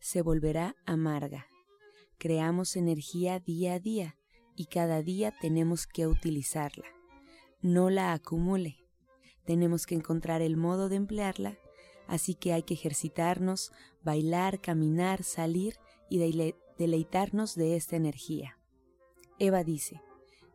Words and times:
se 0.00 0.22
volverá 0.22 0.76
amarga. 0.86 1.46
Creamos 2.18 2.76
energía 2.76 3.38
día 3.38 3.74
a 3.74 3.78
día 3.78 4.16
y 4.56 4.66
cada 4.66 5.02
día 5.02 5.32
tenemos 5.40 5.86
que 5.86 6.06
utilizarla. 6.06 6.86
No 7.62 7.90
la 7.90 8.12
acumule. 8.12 8.76
Tenemos 9.44 9.86
que 9.86 9.94
encontrar 9.94 10.42
el 10.42 10.56
modo 10.56 10.88
de 10.88 10.96
emplearla, 10.96 11.58
así 12.06 12.34
que 12.34 12.52
hay 12.52 12.62
que 12.62 12.74
ejercitarnos, 12.74 13.72
bailar, 14.02 14.60
caminar, 14.60 15.22
salir 15.22 15.76
y 16.08 16.18
deleitarnos 16.78 17.54
de 17.54 17.76
esta 17.76 17.96
energía. 17.96 18.58
Eva 19.38 19.64
dice, 19.64 20.02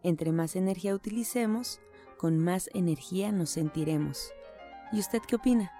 entre 0.03 0.31
más 0.31 0.55
energía 0.55 0.93
utilicemos, 0.93 1.79
con 2.17 2.37
más 2.37 2.69
energía 2.73 3.31
nos 3.31 3.49
sentiremos. 3.49 4.31
¿Y 4.91 4.99
usted 4.99 5.21
qué 5.27 5.35
opina? 5.35 5.71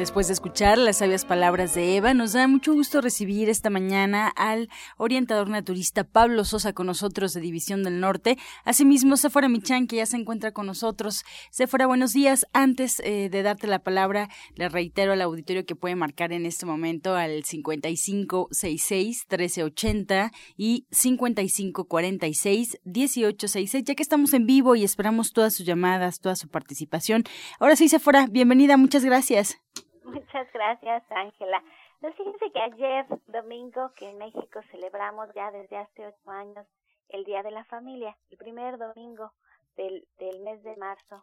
Después 0.00 0.26
de 0.28 0.32
escuchar 0.32 0.78
las 0.78 0.96
sabias 0.96 1.26
palabras 1.26 1.74
de 1.74 1.94
Eva, 1.94 2.14
nos 2.14 2.32
da 2.32 2.48
mucho 2.48 2.72
gusto 2.72 3.02
recibir 3.02 3.50
esta 3.50 3.68
mañana 3.68 4.28
al 4.28 4.70
orientador 4.96 5.50
naturista 5.50 6.04
Pablo 6.04 6.46
Sosa 6.46 6.72
con 6.72 6.86
nosotros 6.86 7.34
de 7.34 7.42
División 7.42 7.82
del 7.82 8.00
Norte. 8.00 8.38
Asimismo, 8.64 9.18
Sephora 9.18 9.50
Michan, 9.50 9.86
que 9.86 9.96
ya 9.96 10.06
se 10.06 10.16
encuentra 10.16 10.52
con 10.52 10.64
nosotros. 10.64 11.22
Sephora, 11.50 11.86
buenos 11.86 12.14
días. 12.14 12.46
Antes 12.54 13.00
eh, 13.00 13.28
de 13.30 13.42
darte 13.42 13.66
la 13.66 13.80
palabra, 13.80 14.30
le 14.54 14.70
reitero 14.70 15.12
al 15.12 15.20
auditorio 15.20 15.66
que 15.66 15.76
puede 15.76 15.96
marcar 15.96 16.32
en 16.32 16.46
este 16.46 16.64
momento 16.64 17.14
al 17.14 17.42
5566-1380 17.42 20.30
y 20.56 20.86
5546-1866, 20.92 23.84
ya 23.84 23.94
que 23.94 24.02
estamos 24.02 24.32
en 24.32 24.46
vivo 24.46 24.76
y 24.76 24.82
esperamos 24.82 25.34
todas 25.34 25.52
sus 25.52 25.66
llamadas, 25.66 26.20
toda 26.20 26.36
su 26.36 26.48
participación. 26.48 27.24
Ahora 27.58 27.76
sí, 27.76 27.90
Sephora, 27.90 28.28
bienvenida, 28.30 28.78
muchas 28.78 29.04
gracias. 29.04 29.58
Muchas 30.10 30.52
gracias, 30.52 31.04
Ángela. 31.10 31.62
Pues 32.00 32.16
fíjense 32.16 32.50
que 32.50 32.60
ayer, 32.60 33.06
domingo, 33.28 33.92
que 33.94 34.08
en 34.08 34.18
México 34.18 34.60
celebramos 34.70 35.32
ya 35.34 35.52
desde 35.52 35.76
hace 35.76 36.06
ocho 36.06 36.30
años 36.30 36.66
el 37.10 37.24
Día 37.24 37.42
de 37.44 37.52
la 37.52 37.64
Familia, 37.66 38.16
el 38.30 38.36
primer 38.36 38.76
domingo 38.76 39.32
del, 39.76 40.08
del 40.18 40.40
mes 40.40 40.62
de 40.64 40.76
marzo, 40.76 41.22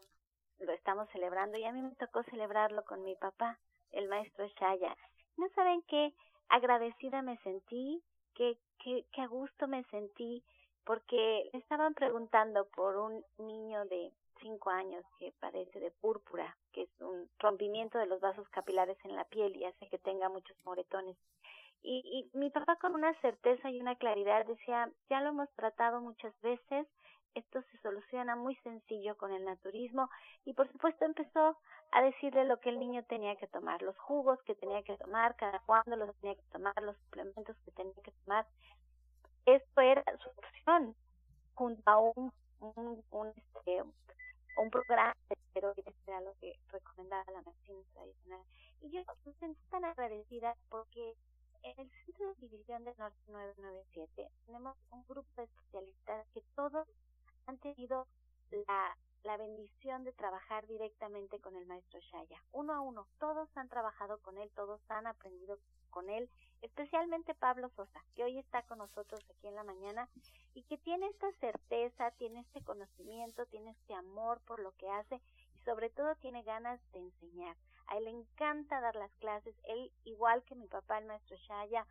lo 0.60 0.72
estamos 0.72 1.10
celebrando 1.10 1.58
y 1.58 1.66
a 1.66 1.72
mí 1.72 1.82
me 1.82 1.96
tocó 1.96 2.24
celebrarlo 2.24 2.84
con 2.86 3.04
mi 3.04 3.16
papá, 3.16 3.60
el 3.92 4.08
maestro 4.08 4.48
Shaya. 4.48 4.96
No 5.36 5.50
saben 5.50 5.82
qué 5.84 6.14
agradecida 6.48 7.22
me 7.22 7.38
sentí, 7.40 8.02
qué, 8.36 8.58
qué, 8.80 9.06
qué 9.12 9.22
a 9.22 9.28
gusto 9.28 9.68
me 9.68 9.84
sentí, 9.86 10.44
porque 10.86 11.50
le 11.52 11.60
estaban 11.60 11.94
preguntando 11.94 12.68
por 12.70 12.96
un 12.96 13.24
niño 13.38 13.84
de 13.86 14.14
cinco 14.42 14.70
años 14.70 15.04
que 15.20 15.34
padece 15.40 15.80
de 15.80 15.92
púrpura, 15.92 16.56
que 16.72 16.84
es 16.84 16.90
un 17.02 17.30
rompimiento 17.40 17.98
de 17.98 18.08
los 18.08 18.20
vasos 18.20 18.48
capilares 18.50 18.98
en 19.04 19.16
la 19.16 19.26
piel 19.26 19.56
y 19.56 19.66
hace 19.66 19.88
que 19.90 20.00
tenga 20.00 20.30
muchos 20.30 20.58
moretones. 20.66 21.18
Y, 21.84 22.02
y 22.34 22.38
mi 22.38 22.50
papá 22.50 22.76
con 22.78 22.96
una 22.96 23.14
certeza 23.22 23.70
y 23.70 23.80
una 23.80 23.96
claridad 23.96 24.46
decía, 24.46 24.92
ya 25.10 25.22
lo 25.22 25.30
hemos 25.30 25.50
tratado 25.56 26.02
muchas 26.02 26.34
veces, 26.42 26.88
esto 27.38 27.62
se 27.62 27.78
soluciona 27.80 28.36
muy 28.36 28.56
sencillo 28.58 29.16
con 29.16 29.32
el 29.32 29.46
naturismo 29.46 30.10
y 30.46 30.54
por 30.54 30.72
supuesto 30.72 31.06
empezó 31.06 31.58
a 31.92 32.02
decirle 32.02 32.46
lo 32.46 32.60
que 32.60 32.70
el 32.70 32.80
niño 32.80 33.04
tenía 33.04 33.36
que 33.36 33.48
tomar, 33.48 33.82
los 33.84 33.98
jugos 34.00 34.42
que 34.44 34.56
tenía 34.56 34.82
que 34.84 34.98
tomar, 34.98 35.36
cada 35.36 35.60
cuándo 35.60 35.96
los 35.96 36.16
tenía 36.18 36.36
que 36.36 36.50
tomar, 36.52 36.74
los 36.82 36.98
suplementos 36.98 37.56
que 37.64 37.72
tenía 37.72 37.94
que 38.04 38.12
tomar. 38.26 38.48
Esto 39.46 39.82
era 39.82 40.04
su 40.18 40.30
opción 40.30 40.96
junto 41.54 41.82
a 41.86 42.00
un, 42.00 42.34
un, 42.60 43.04
un, 43.12 43.28
este, 43.30 43.84
un 44.58 44.70
programa 44.72 45.16
de 45.30 45.36
esteroides 45.36 45.96
era 46.08 46.22
lo 46.22 46.34
que 46.40 46.60
recomendaba 46.70 47.32
la 47.32 47.42
medicina 47.42 47.80
tradicional. 47.94 48.42
Y 48.82 48.90
yo 48.90 49.02
me 49.26 49.34
sentí 49.34 49.62
tan 49.70 49.86
agradecida 49.86 50.56
porque 50.70 51.16
en 51.64 51.80
el 51.80 51.92
Centro 52.06 52.34
de 52.34 52.48
División 52.48 52.84
del 52.84 52.98
Norte 52.98 53.18
997 53.28 54.30
tenemos 54.46 54.78
un 54.92 55.06
grupo 55.08 55.30
de 55.36 55.44
especialistas 55.44 56.28
que 56.34 56.42
todos 56.56 56.88
han 57.46 57.58
tenido 57.60 58.08
la, 58.52 58.98
la 59.28 59.36
bendición 59.36 60.06
de 60.06 60.14
trabajar 60.14 60.66
directamente 60.68 61.42
con 61.42 61.58
el 61.58 61.66
maestro 61.66 62.00
Shaya, 62.00 62.42
uno 62.54 62.74
a 62.74 62.80
uno. 62.80 63.08
Todos 63.20 63.50
han 63.58 63.68
trabajado 63.68 64.20
con 64.20 64.38
él, 64.38 64.50
todos 64.56 64.80
han 64.90 65.06
aprendido 65.06 65.60
con 65.90 66.10
él, 66.10 66.30
especialmente 66.62 67.36
Pablo 67.36 67.68
Sosa, 67.76 68.02
que 68.16 68.24
hoy 68.24 68.38
está 68.38 68.64
con 68.64 68.78
nosotros 68.78 69.20
aquí 69.30 69.48
en 69.48 69.56
la 69.56 69.66
mañana 69.66 70.08
y 70.54 70.64
que 70.64 70.78
tiene 70.78 71.08
esta 71.08 71.30
certeza, 71.42 72.12
tiene 72.12 72.40
este 72.40 72.64
conocimiento, 72.64 73.46
tiene 73.48 73.72
este 73.72 73.94
amor 73.96 74.40
por 74.46 74.62
lo 74.62 74.72
que 74.78 74.90
hace 74.90 75.16
y 75.54 75.60
sobre 75.66 75.90
todo 75.90 76.16
tiene 76.16 76.44
ganas 76.44 76.80
de 76.94 77.00
enseñar. 77.00 77.58
A 77.88 77.98
él 77.98 78.06
le 78.06 78.12
encanta 78.12 78.80
dar 78.80 78.96
las 78.96 79.12
clases, 79.16 79.54
él 79.66 79.92
igual 80.06 80.42
que 80.44 80.56
mi 80.56 80.68
papá, 80.68 81.00
el 81.00 81.06
maestro 81.06 81.36
Shaya, 81.36 81.86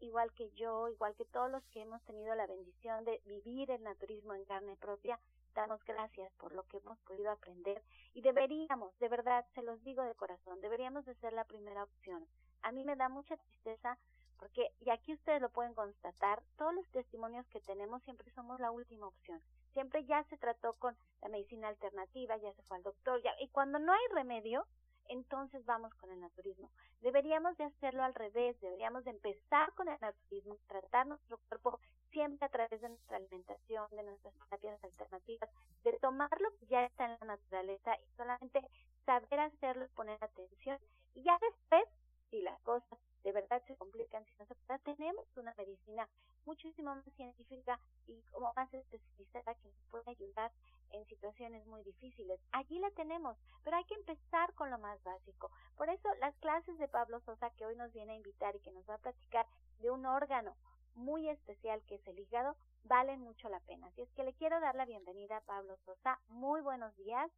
igual 0.00 0.32
que 0.32 0.50
yo, 0.52 0.88
igual 0.88 1.14
que 1.16 1.26
todos 1.26 1.50
los 1.50 1.62
que 1.66 1.82
hemos 1.82 2.02
tenido 2.04 2.34
la 2.34 2.46
bendición 2.46 3.04
de 3.04 3.20
vivir 3.26 3.70
el 3.70 3.82
naturismo 3.82 4.32
en 4.32 4.46
carne 4.46 4.74
propia, 4.76 5.20
damos 5.58 5.84
gracias 5.84 6.32
por 6.34 6.52
lo 6.52 6.62
que 6.64 6.76
hemos 6.76 6.98
podido 7.00 7.32
aprender 7.32 7.82
y 8.14 8.22
deberíamos, 8.22 8.96
de 9.00 9.08
verdad, 9.08 9.44
se 9.54 9.62
los 9.62 9.82
digo 9.82 10.04
de 10.04 10.14
corazón, 10.14 10.60
deberíamos 10.60 11.04
de 11.04 11.16
ser 11.16 11.32
la 11.32 11.44
primera 11.44 11.82
opción. 11.82 12.24
A 12.62 12.70
mí 12.70 12.84
me 12.84 12.94
da 12.94 13.08
mucha 13.08 13.36
tristeza 13.36 13.98
porque, 14.38 14.70
y 14.78 14.90
aquí 14.90 15.14
ustedes 15.14 15.42
lo 15.42 15.50
pueden 15.50 15.74
constatar, 15.74 16.44
todos 16.56 16.72
los 16.74 16.88
testimonios 16.90 17.44
que 17.48 17.60
tenemos 17.60 18.00
siempre 18.04 18.30
somos 18.36 18.60
la 18.60 18.70
última 18.70 19.08
opción. 19.08 19.42
Siempre 19.72 20.04
ya 20.04 20.22
se 20.24 20.36
trató 20.36 20.74
con 20.74 20.96
la 21.22 21.28
medicina 21.28 21.66
alternativa, 21.66 22.36
ya 22.36 22.52
se 22.52 22.62
fue 22.62 22.76
al 22.76 22.84
doctor, 22.84 23.20
ya, 23.20 23.32
y 23.40 23.48
cuando 23.48 23.80
no 23.80 23.92
hay 23.92 24.06
remedio, 24.14 24.64
entonces 25.08 25.64
vamos 25.64 25.92
con 25.94 26.10
el 26.10 26.20
naturismo. 26.20 26.70
Deberíamos 27.00 27.56
de 27.56 27.64
hacerlo 27.64 28.02
al 28.02 28.14
revés, 28.14 28.60
deberíamos 28.60 29.04
de 29.04 29.10
empezar 29.10 29.72
con 29.74 29.88
el 29.88 29.98
naturismo, 30.00 30.56
tratar 30.66 31.06
nuestro 31.06 31.38
cuerpo 31.48 31.80
siempre 32.10 32.46
a 32.46 32.48
través 32.48 32.80
de 32.80 32.88
nuestra 32.88 33.16
alimentación, 33.16 33.86
de 33.90 34.02
nuestras 34.02 34.34
terapias 34.34 34.82
alternativas, 34.84 35.50
de 35.84 35.92
tomar 36.00 36.30
lo 36.40 36.50
que 36.56 36.66
ya 36.66 36.84
está 36.84 37.06
en 37.06 37.16
la 37.20 37.36
naturaleza 37.36 37.96
y 37.96 38.16
solamente 38.16 38.60
saber 39.04 39.40
hacerlo 39.40 39.86
poner 39.94 40.22
atención. 40.22 40.78
Y 41.14 41.22
ya 41.22 41.38
después, 41.40 41.84
si 42.30 42.42
las 42.42 42.60
cosas 42.60 42.98
de 43.24 43.32
verdad 43.32 43.62
se 43.66 43.76
complican, 43.76 44.24
si 44.24 44.32
no 44.38 44.46
se 44.46 44.54
puede, 44.54 44.78
tenemos 44.80 45.24
una 45.36 45.54
medicina 45.56 46.08
muchísimo 46.46 46.94
más 46.94 47.04
científica 47.16 47.78
y 48.06 48.20
como 48.32 48.52
más 48.54 48.72
especializada 48.72 49.54
que 49.54 49.68
nos 49.68 49.82
puede 49.90 50.10
ayudar 50.10 50.50
en 50.92 51.06
situaciones 51.06 51.66
muy 51.66 51.82
difíciles. 51.82 52.40
Allí 52.52 52.78
la 52.78 52.90
tenemos, 52.92 53.36
pero 53.64 53.76
hay 53.76 53.84
que 53.84 53.94
empezar 53.94 54.52
con 54.54 54.70
lo 54.70 54.78
más 54.78 55.02
básico. 55.02 55.50
Por 55.76 55.88
eso 55.88 56.08
las 56.20 56.34
clases 56.36 56.78
de 56.78 56.88
Pablo 56.88 57.20
Sosa 57.20 57.50
que 57.50 57.66
hoy 57.66 57.76
nos 57.76 57.92
viene 57.92 58.12
a 58.12 58.16
invitar 58.16 58.54
y 58.56 58.60
que 58.60 58.72
nos 58.72 58.88
va 58.88 58.94
a 58.94 58.98
platicar 58.98 59.46
de 59.80 59.90
un 59.90 60.06
órgano 60.06 60.56
muy 60.94 61.28
especial 61.28 61.80
que 61.86 61.94
es 61.96 62.06
el 62.06 62.18
hígado, 62.18 62.56
valen 62.84 63.20
mucho 63.20 63.48
la 63.48 63.60
pena. 63.60 63.86
Así 63.86 64.02
es 64.02 64.10
que 64.12 64.24
le 64.24 64.32
quiero 64.34 64.60
dar 64.60 64.74
la 64.74 64.84
bienvenida 64.84 65.38
a 65.38 65.40
Pablo 65.42 65.76
Sosa. 65.84 66.18
Muy 66.28 66.60
buenos 66.60 66.96
días. 66.96 67.30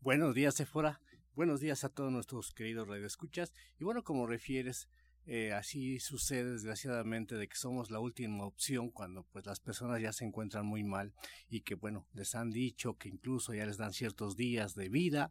Buenos 0.00 0.34
días, 0.34 0.54
Sephora. 0.54 1.00
Buenos 1.34 1.60
días 1.60 1.82
a 1.82 1.88
todos 1.88 2.12
nuestros 2.12 2.52
queridos 2.54 2.86
radioescuchas. 2.86 3.52
Y 3.78 3.84
bueno, 3.84 4.04
como 4.04 4.26
refieres, 4.26 4.88
eh, 5.26 5.52
así 5.52 6.00
sucede 6.00 6.52
desgraciadamente 6.52 7.36
de 7.36 7.48
que 7.48 7.56
somos 7.56 7.90
la 7.90 7.98
última 7.98 8.44
opción 8.44 8.90
cuando 8.90 9.24
pues 9.32 9.46
las 9.46 9.58
personas 9.58 10.02
ya 10.02 10.12
se 10.12 10.26
encuentran 10.26 10.66
muy 10.66 10.84
mal 10.84 11.14
y 11.48 11.62
que 11.62 11.76
bueno 11.76 12.06
les 12.12 12.34
han 12.34 12.50
dicho 12.50 12.98
que 12.98 13.08
incluso 13.08 13.54
ya 13.54 13.64
les 13.64 13.78
dan 13.78 13.94
ciertos 13.94 14.36
días 14.36 14.74
de 14.74 14.90
vida 14.90 15.30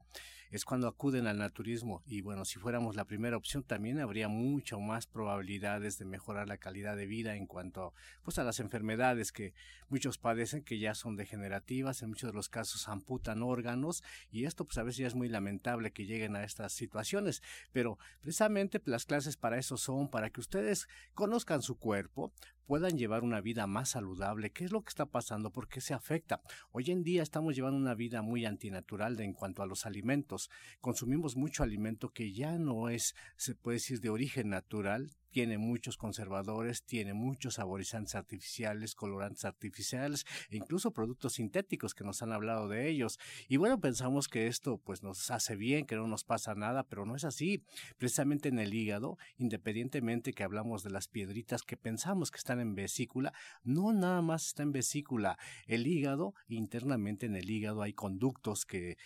es 0.49 0.65
cuando 0.65 0.87
acuden 0.87 1.25
al 1.25 1.39
naturismo. 1.39 2.03
Y 2.05 2.21
bueno 2.21 2.43
si 2.45 2.57
fuéramos 2.57 2.95
la 2.95 3.05
primera 3.05 3.37
opción 3.37 3.63
también 3.63 3.99
habría 3.99 4.27
mucho 4.27 4.79
más 4.79 5.05
probabilidades 5.05 5.99
de 5.99 6.05
mejorar 6.05 6.47
la 6.47 6.57
calidad 6.57 6.97
de 6.97 7.05
vida 7.05 7.35
en 7.35 7.45
cuanto 7.45 7.93
pues 8.23 8.39
a 8.39 8.43
las 8.43 8.59
enfermedades 8.59 9.31
que 9.31 9.53
muchos 9.89 10.17
padecen 10.17 10.63
que 10.63 10.79
ya 10.79 10.95
son 10.95 11.15
degenerativas 11.15 12.01
en 12.01 12.09
muchos 12.09 12.31
de 12.31 12.35
los 12.35 12.49
casos 12.49 12.87
amputan 12.87 13.43
órganos 13.43 14.03
y 14.31 14.45
esto 14.45 14.65
pues 14.65 14.79
a 14.79 14.83
veces 14.83 14.97
ya 14.97 15.07
es 15.07 15.15
muy 15.15 15.29
lamentable 15.29 15.91
que 15.91 16.07
lleguen 16.07 16.35
a 16.35 16.43
estas 16.43 16.73
situaciones. 16.73 17.43
Pero 17.71 17.99
precisamente 18.21 18.81
las 18.85 19.05
clases 19.05 19.37
para 19.37 19.59
eso 19.59 19.77
son 19.83 20.09
para 20.09 20.29
que 20.29 20.39
ustedes 20.39 20.87
conozcan 21.13 21.61
su 21.61 21.77
cuerpo, 21.77 22.33
puedan 22.65 22.97
llevar 22.97 23.23
una 23.23 23.41
vida 23.41 23.67
más 23.67 23.89
saludable. 23.89 24.51
¿Qué 24.51 24.65
es 24.65 24.71
lo 24.71 24.81
que 24.81 24.89
está 24.89 25.05
pasando? 25.05 25.51
¿Por 25.51 25.67
qué 25.67 25.81
se 25.81 25.93
afecta? 25.93 26.41
Hoy 26.71 26.91
en 26.91 27.03
día 27.03 27.23
estamos 27.23 27.55
llevando 27.55 27.77
una 27.77 27.95
vida 27.95 28.21
muy 28.21 28.45
antinatural 28.45 29.19
en 29.19 29.33
cuanto 29.33 29.61
a 29.61 29.67
los 29.67 29.85
alimentos. 29.85 30.49
Consumimos 30.79 31.35
mucho 31.35 31.63
alimento 31.63 32.09
que 32.09 32.31
ya 32.31 32.57
no 32.57 32.89
es, 32.89 33.15
se 33.35 33.55
puede 33.55 33.77
decir, 33.77 33.99
de 33.99 34.09
origen 34.09 34.49
natural, 34.49 35.11
tiene 35.33 35.57
muchos 35.57 35.97
conservadores, 35.97 36.83
tiene 36.83 37.13
muchos 37.15 37.55
saborizantes 37.55 38.13
artificiales, 38.13 38.93
colorantes 38.93 39.43
artificiales 39.45 40.25
e 40.51 40.57
incluso 40.57 40.91
productos 40.91 41.33
sintéticos 41.33 41.95
que 41.95 42.03
nos 42.03 42.21
han 42.21 42.31
hablado 42.31 42.69
de 42.69 42.87
ellos. 42.87 43.19
Y 43.49 43.57
bueno, 43.57 43.81
pensamos 43.81 44.27
que 44.27 44.45
esto 44.45 44.77
pues 44.77 45.01
nos 45.01 45.31
hace 45.31 45.55
bien, 45.55 45.87
que 45.87 45.95
no 45.95 46.07
nos 46.07 46.23
pasa 46.23 46.53
nada, 46.53 46.83
pero 46.83 47.05
no 47.07 47.15
es 47.15 47.23
así. 47.23 47.63
Precisamente 47.97 48.49
en 48.49 48.59
el 48.59 48.75
hígado, 48.75 49.17
independientemente 49.37 50.33
que 50.33 50.43
hablamos 50.43 50.83
de 50.83 50.91
las 50.91 51.07
piedritas 51.07 51.63
que 51.63 51.77
pensamos 51.77 52.29
que 52.29 52.37
están 52.37 52.52
en 52.59 52.75
vesícula, 52.75 53.33
no 53.63 53.93
nada 53.93 54.21
más 54.21 54.47
está 54.47 54.63
en 54.63 54.71
vesícula. 54.71 55.37
El 55.65 55.87
hígado, 55.87 56.33
internamente 56.47 57.25
en 57.25 57.35
el 57.35 57.49
hígado 57.49 57.81
hay 57.81 57.93
conductos 57.93 58.65
que 58.65 58.97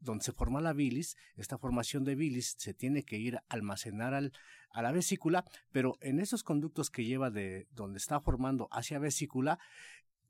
donde 0.00 0.24
se 0.24 0.32
forma 0.32 0.60
la 0.60 0.72
bilis, 0.72 1.16
esta 1.36 1.58
formación 1.58 2.04
de 2.04 2.14
bilis 2.14 2.54
se 2.58 2.72
tiene 2.72 3.02
que 3.02 3.18
ir 3.18 3.36
a 3.36 3.44
almacenar 3.48 4.14
al, 4.14 4.32
a 4.70 4.82
la 4.82 4.92
vesícula, 4.92 5.44
pero 5.72 5.98
en 6.00 6.20
esos 6.20 6.42
conductos 6.42 6.90
que 6.90 7.04
lleva 7.04 7.30
de 7.30 7.68
donde 7.70 7.98
está 7.98 8.20
formando 8.20 8.68
hacia 8.70 8.98
vesícula, 8.98 9.58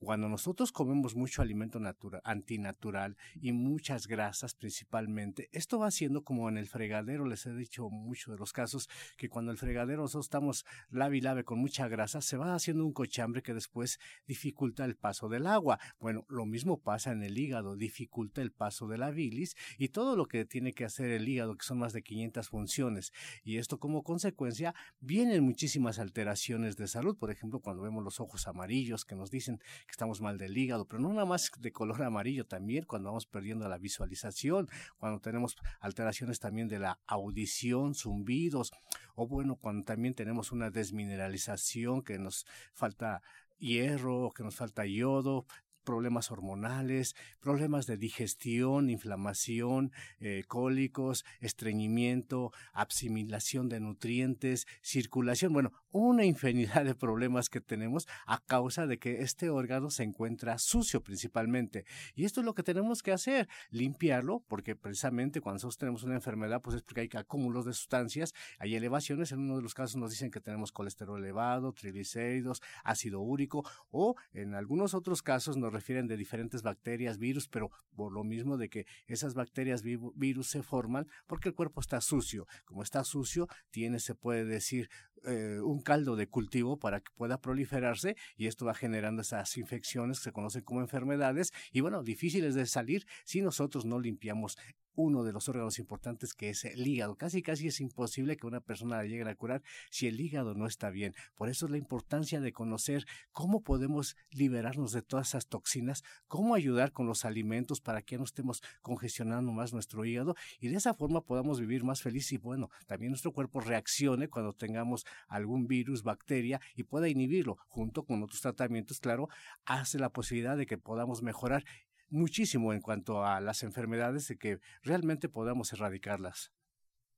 cuando 0.04 0.28
nosotros 0.28 0.72
comemos 0.72 1.14
mucho 1.16 1.42
alimento 1.42 1.80
natural, 1.80 2.20
antinatural 2.24 3.16
y 3.40 3.52
muchas 3.52 4.06
grasas 4.06 4.54
principalmente, 4.54 5.48
esto 5.52 5.78
va 5.78 5.90
siendo 5.90 6.22
como 6.22 6.48
en 6.48 6.58
el 6.58 6.68
fregadero, 6.68 7.26
les 7.26 7.46
he 7.46 7.54
dicho 7.54 7.88
mucho 7.90 8.32
de 8.32 8.38
los 8.38 8.52
casos, 8.52 8.88
que 9.16 9.28
cuando 9.28 9.50
el 9.50 9.58
fregadero 9.58 10.02
nosotros 10.02 10.26
estamos 10.26 10.64
lave 10.90 11.18
y 11.18 11.20
lave 11.20 11.44
con 11.44 11.58
mucha 11.58 11.88
grasa, 11.88 12.20
se 12.20 12.36
va 12.36 12.54
haciendo 12.54 12.84
un 12.84 12.92
cochambre 12.92 13.42
que 13.42 13.54
después 13.54 13.98
dificulta 14.26 14.84
el 14.84 14.96
paso 14.96 15.28
del 15.28 15.46
agua. 15.46 15.78
Bueno, 15.98 16.24
lo 16.28 16.46
mismo 16.46 16.80
pasa 16.80 17.12
en 17.12 17.22
el 17.22 17.38
hígado, 17.38 17.76
dificulta 17.76 18.42
el 18.42 18.52
paso 18.52 18.86
de 18.86 18.98
la 18.98 19.10
bilis 19.10 19.56
y 19.78 19.88
todo 19.88 20.16
lo 20.16 20.26
que 20.26 20.44
tiene 20.44 20.72
que 20.72 20.84
hacer 20.84 21.10
el 21.10 21.28
hígado, 21.28 21.56
que 21.56 21.64
son 21.64 21.78
más 21.78 21.92
de 21.92 22.02
500 22.02 22.48
funciones. 22.48 23.12
Y 23.42 23.58
esto 23.58 23.78
como 23.78 24.02
consecuencia 24.02 24.74
vienen 25.00 25.44
muchísimas 25.44 25.98
alteraciones 25.98 26.76
de 26.76 26.88
salud, 26.88 27.16
por 27.16 27.30
ejemplo, 27.30 27.60
cuando 27.60 27.82
vemos 27.82 28.04
los 28.04 28.20
ojos 28.20 28.46
amarillos 28.46 29.04
que 29.04 29.14
nos 29.14 29.30
dicen 29.30 29.58
que 29.58 29.92
estamos 29.94 30.20
mal 30.20 30.38
del 30.38 30.58
hígado, 30.58 30.87
pero 30.87 31.00
no 31.00 31.11
nada 31.11 31.25
más 31.25 31.52
de 31.56 31.70
color 31.70 32.02
amarillo 32.02 32.44
también 32.44 32.85
cuando 32.85 33.11
vamos 33.11 33.26
perdiendo 33.26 33.69
la 33.69 33.79
visualización, 33.79 34.69
cuando 34.99 35.20
tenemos 35.20 35.55
alteraciones 35.79 36.41
también 36.41 36.67
de 36.67 36.81
la 36.81 36.99
audición, 37.06 37.94
zumbidos, 37.94 38.73
o 39.14 39.29
bueno, 39.29 39.55
cuando 39.55 39.85
también 39.85 40.14
tenemos 40.14 40.50
una 40.50 40.70
desmineralización 40.70 42.02
que 42.02 42.19
nos 42.19 42.44
falta 42.73 43.23
hierro, 43.58 44.32
que 44.35 44.43
nos 44.43 44.56
falta 44.56 44.85
yodo, 44.85 45.46
problemas 45.84 46.31
hormonales, 46.31 47.14
problemas 47.40 47.86
de 47.86 47.96
digestión, 47.96 48.90
inflamación, 48.90 49.92
eh, 50.19 50.44
cólicos, 50.48 51.25
estreñimiento, 51.40 52.52
asimilación 52.72 53.69
de 53.69 53.81
nutrientes, 53.81 54.66
circulación, 54.82 55.52
bueno, 55.52 55.72
una 55.90 56.25
infinidad 56.25 56.84
de 56.84 56.94
problemas 56.94 57.48
que 57.48 57.60
tenemos 57.60 58.08
a 58.26 58.40
causa 58.44 58.86
de 58.86 58.98
que 58.98 59.22
este 59.22 59.50
órgano 59.50 59.90
se 59.90 60.02
encuentra 60.02 60.58
sucio 60.58 61.02
principalmente. 61.02 61.84
Y 62.14 62.25
esto 62.25 62.40
es 62.40 62.46
lo 62.46 62.54
que 62.54 62.62
tenemos 62.62 63.02
que 63.02 63.12
hacer, 63.12 63.48
limpiarlo, 63.70 64.42
porque 64.48 64.75
precisamente 64.75 65.40
cuando 65.40 65.56
nosotros 65.56 65.78
tenemos 65.78 66.02
una 66.02 66.14
enfermedad, 66.14 66.62
pues 66.62 66.76
es 66.76 66.82
porque 66.82 67.02
hay 67.02 67.10
acúmulos 67.14 67.64
de 67.64 67.75
sustancias, 67.75 68.32
hay 68.58 68.75
elevaciones, 68.75 69.31
en 69.32 69.40
uno 69.40 69.56
de 69.56 69.62
los 69.62 69.75
casos 69.75 69.96
nos 69.96 70.10
dicen 70.10 70.31
que 70.31 70.40
tenemos 70.40 70.72
colesterol 70.72 71.22
elevado, 71.22 71.72
triglicéridos, 71.72 72.60
ácido 72.82 73.20
úrico, 73.20 73.62
o 73.90 74.16
en 74.32 74.54
algunos 74.54 74.94
otros 74.94 75.22
casos 75.22 75.56
nos 75.56 75.72
refieren 75.74 76.06
de 76.06 76.16
diferentes 76.16 76.62
bacterias, 76.62 77.18
virus, 77.18 77.48
pero 77.48 77.70
por 77.94 78.12
lo 78.12 78.24
mismo 78.24 78.56
de 78.56 78.68
que 78.68 78.86
esas 79.06 79.34
bacterias, 79.34 79.82
virus 79.82 80.48
se 80.48 80.62
forman 80.62 81.06
porque 81.26 81.48
el 81.50 81.54
cuerpo 81.54 81.80
está 81.80 82.00
sucio. 82.00 82.46
Como 82.64 82.82
está 82.82 83.04
sucio, 83.04 83.48
tiene, 83.70 83.98
se 83.98 84.14
puede 84.14 84.44
decir, 84.44 84.88
eh, 85.26 85.58
un 85.62 85.80
caldo 85.80 86.16
de 86.16 86.28
cultivo 86.28 86.78
para 86.78 87.00
que 87.00 87.10
pueda 87.14 87.40
proliferarse 87.40 88.14
y 88.36 88.46
esto 88.46 88.66
va 88.66 88.74
generando 88.74 89.22
esas 89.22 89.56
infecciones 89.56 90.18
que 90.18 90.24
se 90.24 90.32
conocen 90.32 90.62
como 90.62 90.82
enfermedades 90.82 91.50
y 91.72 91.80
bueno, 91.80 92.02
difíciles 92.02 92.54
de 92.54 92.66
salir 92.66 93.06
si 93.24 93.40
nosotros 93.40 93.86
no 93.86 93.98
limpiamos 94.00 94.58
uno 94.94 95.25
de 95.25 95.32
los 95.32 95.49
órganos 95.49 95.79
importantes 95.79 96.35
que 96.35 96.50
es 96.50 96.64
el 96.64 96.87
hígado. 96.87 97.17
Casi 97.17 97.43
casi 97.43 97.69
es 97.69 97.81
imposible 97.81 98.37
que 98.37 98.46
una 98.46 98.61
persona 98.61 98.96
la 98.96 99.05
llegue 99.05 99.29
a 99.29 99.35
curar 99.35 99.62
si 99.91 100.06
el 100.06 100.20
hígado 100.20 100.55
no 100.55 100.67
está 100.67 100.91
bien. 100.91 101.14
Por 101.35 101.49
eso 101.49 101.67
es 101.67 101.70
la 101.70 101.79
importancia 101.79 102.41
de 102.41 102.52
conocer 102.52 103.05
cómo 103.32 103.62
podemos 103.62 104.17
liberarnos 104.31 104.93
de 104.93 105.02
todas 105.02 105.29
esas 105.29 105.46
toxinas, 105.46 106.02
cómo 106.29 106.55
ayudar 106.55 106.93
con 106.93 107.06
los 107.06 107.25
alimentos 107.25 107.81
para 107.81 108.02
que 108.02 108.19
no 108.19 108.25
estemos 108.25 108.62
congestionando 108.82 109.52
más 109.52 109.73
nuestro 109.73 110.05
hígado 110.05 110.35
y 110.61 110.69
de 110.69 110.76
esa 110.76 110.94
forma 110.94 111.23
podamos 111.23 111.61
vivir 111.61 111.85
más 111.85 112.02
feliz 112.02 112.32
y 112.32 112.38
bueno, 112.38 112.70
también 112.87 113.11
nuestro 113.11 113.32
cuerpo 113.32 113.61
reaccione 113.61 114.29
cuando 114.29 114.52
tengamos 114.52 115.05
algún 115.29 115.67
virus, 115.67 116.02
bacteria 116.02 116.61
y 116.75 116.85
pueda 116.85 117.08
inhibirlo 117.08 117.58
junto 117.69 118.05
con 118.05 118.23
otros 118.23 118.41
tratamientos, 118.41 119.00
claro, 119.00 119.29
hace 119.64 119.99
la 119.99 120.11
posibilidad 120.11 120.56
de 120.56 120.67
que 120.67 120.79
podamos 120.79 121.23
mejorar 121.23 121.64
muchísimo 122.10 122.72
en 122.72 122.80
cuanto 122.80 123.24
a 123.24 123.40
las 123.40 123.62
enfermedades 123.62 124.30
y 124.30 124.38
que 124.38 124.60
realmente 124.82 125.28
podamos 125.28 125.72
erradicarlas. 125.72 126.52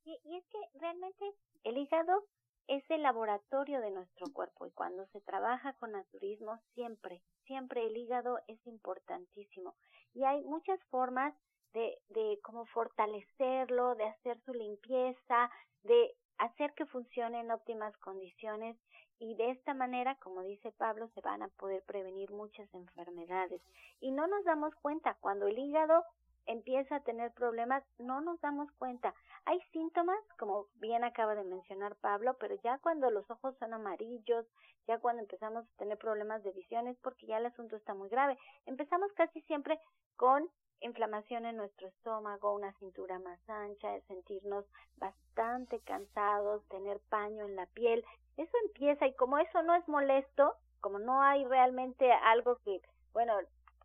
Y, 0.03 0.19
y 0.23 0.37
es 0.37 0.45
que 0.47 0.59
realmente 0.79 1.25
el 1.63 1.77
hígado 1.77 2.25
es 2.67 2.83
el 2.89 3.01
laboratorio 3.01 3.79
de 3.79 3.91
nuestro 3.91 4.27
cuerpo 4.33 4.67
y 4.67 4.71
cuando 4.71 5.05
se 5.07 5.21
trabaja 5.21 5.73
con 5.73 5.93
naturismo 5.93 6.59
siempre, 6.73 7.21
siempre 7.45 7.85
el 7.85 7.95
hígado 7.95 8.39
es 8.47 8.59
importantísimo. 8.67 9.75
Y 10.13 10.23
hay 10.25 10.43
muchas 10.43 10.79
formas 10.89 11.33
de, 11.73 11.97
de 12.09 12.39
cómo 12.43 12.65
fortalecerlo, 12.65 13.95
de 13.95 14.05
hacer 14.05 14.39
su 14.41 14.53
limpieza, 14.53 15.49
de 15.83 16.15
hacer 16.37 16.73
que 16.73 16.85
funcione 16.85 17.39
en 17.39 17.51
óptimas 17.51 17.95
condiciones 17.97 18.77
y 19.19 19.35
de 19.35 19.51
esta 19.51 19.73
manera, 19.73 20.15
como 20.15 20.41
dice 20.41 20.71
Pablo, 20.71 21.07
se 21.15 21.21
van 21.21 21.41
a 21.41 21.47
poder 21.49 21.83
prevenir 21.83 22.31
muchas 22.31 22.71
enfermedades. 22.73 23.61
Y 23.99 24.11
no 24.11 24.27
nos 24.27 24.43
damos 24.45 24.75
cuenta, 24.75 25.15
cuando 25.19 25.47
el 25.47 25.57
hígado 25.57 26.03
empieza 26.45 26.95
a 26.95 27.03
tener 27.03 27.31
problemas, 27.33 27.83
no 27.99 28.21
nos 28.21 28.39
damos 28.41 28.71
cuenta. 28.73 29.13
Hay 29.45 29.59
síntomas, 29.71 30.17
como 30.39 30.67
bien 30.75 31.03
acaba 31.03 31.35
de 31.35 31.43
mencionar 31.43 31.95
Pablo, 31.97 32.35
pero 32.39 32.55
ya 32.63 32.77
cuando 32.79 33.11
los 33.11 33.29
ojos 33.29 33.55
son 33.59 33.73
amarillos, 33.73 34.45
ya 34.87 34.99
cuando 34.99 35.21
empezamos 35.21 35.65
a 35.65 35.77
tener 35.77 35.97
problemas 35.97 36.43
de 36.43 36.51
visión 36.51 36.87
es 36.87 36.97
porque 36.99 37.27
ya 37.27 37.37
el 37.37 37.45
asunto 37.45 37.75
está 37.75 37.93
muy 37.93 38.09
grave. 38.09 38.37
Empezamos 38.65 39.11
casi 39.13 39.41
siempre 39.41 39.79
con 40.15 40.49
inflamación 40.79 41.45
en 41.45 41.57
nuestro 41.57 41.87
estómago, 41.87 42.53
una 42.53 42.71
cintura 42.73 43.19
más 43.19 43.39
ancha, 43.49 43.99
sentirnos 44.07 44.65
bastante 44.97 45.79
cansados, 45.81 46.65
tener 46.69 46.99
paño 47.09 47.45
en 47.45 47.55
la 47.55 47.65
piel. 47.67 48.05
Eso 48.37 48.57
empieza 48.65 49.07
y 49.07 49.13
como 49.15 49.37
eso 49.39 49.63
no 49.63 49.75
es 49.75 49.87
molesto, 49.87 50.55
como 50.79 50.99
no 50.99 51.21
hay 51.21 51.45
realmente 51.45 52.11
algo 52.11 52.57
que, 52.63 52.81
bueno, 53.13 53.33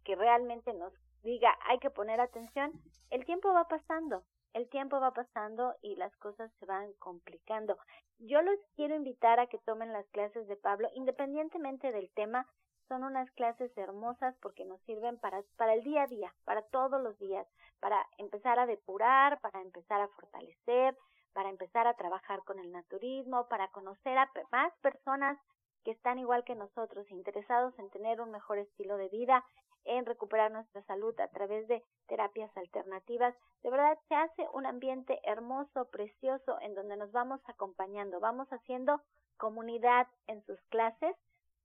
que 0.04 0.14
realmente 0.14 0.72
nos 0.74 0.92
diga 1.22 1.56
hay 1.66 1.78
que 1.78 1.90
poner 1.90 2.20
atención, 2.20 2.72
el 3.10 3.24
tiempo 3.24 3.52
va 3.52 3.66
pasando, 3.68 4.24
el 4.52 4.68
tiempo 4.68 5.00
va 5.00 5.12
pasando 5.12 5.74
y 5.80 5.96
las 5.96 6.14
cosas 6.16 6.50
se 6.58 6.66
van 6.66 6.92
complicando. 6.98 7.78
Yo 8.18 8.42
los 8.42 8.58
quiero 8.76 8.94
invitar 8.94 9.40
a 9.40 9.46
que 9.46 9.58
tomen 9.58 9.92
las 9.92 10.06
clases 10.10 10.46
de 10.48 10.56
Pablo, 10.56 10.88
independientemente 10.94 11.90
del 11.92 12.10
tema, 12.10 12.46
son 12.88 13.04
unas 13.04 13.30
clases 13.32 13.76
hermosas 13.78 14.34
porque 14.42 14.64
nos 14.64 14.80
sirven 14.82 15.18
para, 15.18 15.42
para 15.56 15.74
el 15.74 15.82
día 15.82 16.02
a 16.02 16.06
día, 16.06 16.34
para 16.44 16.62
todos 16.62 17.00
los 17.00 17.18
días, 17.18 17.46
para 17.80 18.06
empezar 18.18 18.58
a 18.58 18.66
depurar, 18.66 19.40
para 19.40 19.62
empezar 19.62 20.00
a 20.00 20.08
fortalecer, 20.08 20.96
para 21.32 21.48
empezar 21.48 21.86
a 21.86 21.94
trabajar 21.94 22.42
con 22.44 22.58
el 22.58 22.70
naturismo, 22.72 23.48
para 23.48 23.68
conocer 23.68 24.18
a 24.18 24.30
más 24.50 24.72
personas 24.80 25.38
que 25.84 25.90
están 25.92 26.18
igual 26.18 26.44
que 26.44 26.54
nosotros, 26.54 27.10
interesados 27.10 27.76
en 27.78 27.90
tener 27.90 28.20
un 28.20 28.30
mejor 28.30 28.58
estilo 28.58 28.96
de 28.96 29.08
vida. 29.08 29.44
en 29.84 30.06
recuperar 30.06 30.52
nuestra 30.52 30.80
salud 30.84 31.18
a 31.18 31.26
través 31.26 31.66
de 31.66 31.82
terapias 32.06 32.56
alternativas. 32.56 33.34
De 33.64 33.70
verdad, 33.70 33.98
se 34.08 34.14
hace 34.14 34.46
un 34.52 34.64
ambiente 34.64 35.18
hermoso, 35.24 35.90
precioso, 35.90 36.60
en 36.60 36.76
donde 36.76 36.96
nos 36.96 37.10
vamos 37.10 37.40
acompañando, 37.46 38.20
vamos 38.20 38.46
haciendo 38.52 39.00
comunidad 39.38 40.06
en 40.28 40.40
sus 40.44 40.60
clases 40.70 41.16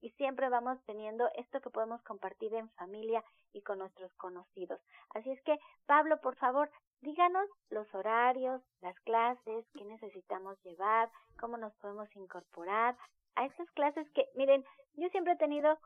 y 0.01 0.09
siempre 0.11 0.49
vamos 0.49 0.79
teniendo 0.85 1.29
esto 1.35 1.61
que 1.61 1.69
podemos 1.69 2.01
compartir 2.03 2.53
en 2.53 2.69
familia 2.71 3.23
y 3.53 3.61
con 3.61 3.79
nuestros 3.79 4.13
conocidos. 4.15 4.79
Así 5.13 5.31
es 5.31 5.41
que, 5.43 5.57
Pablo, 5.85 6.19
por 6.21 6.35
favor, 6.37 6.69
díganos 7.01 7.49
los 7.69 7.93
horarios, 7.93 8.61
las 8.81 8.99
clases, 9.01 9.65
qué 9.73 9.85
necesitamos 9.85 10.61
llevar, 10.63 11.09
cómo 11.39 11.57
nos 11.57 11.73
podemos 11.75 12.13
incorporar 12.15 12.97
a 13.35 13.45
estas 13.45 13.69
clases 13.71 14.09
que, 14.11 14.27
miren, 14.35 14.65
yo 14.95 15.09
siempre 15.09 15.33
he 15.33 15.37
tenido 15.37 15.77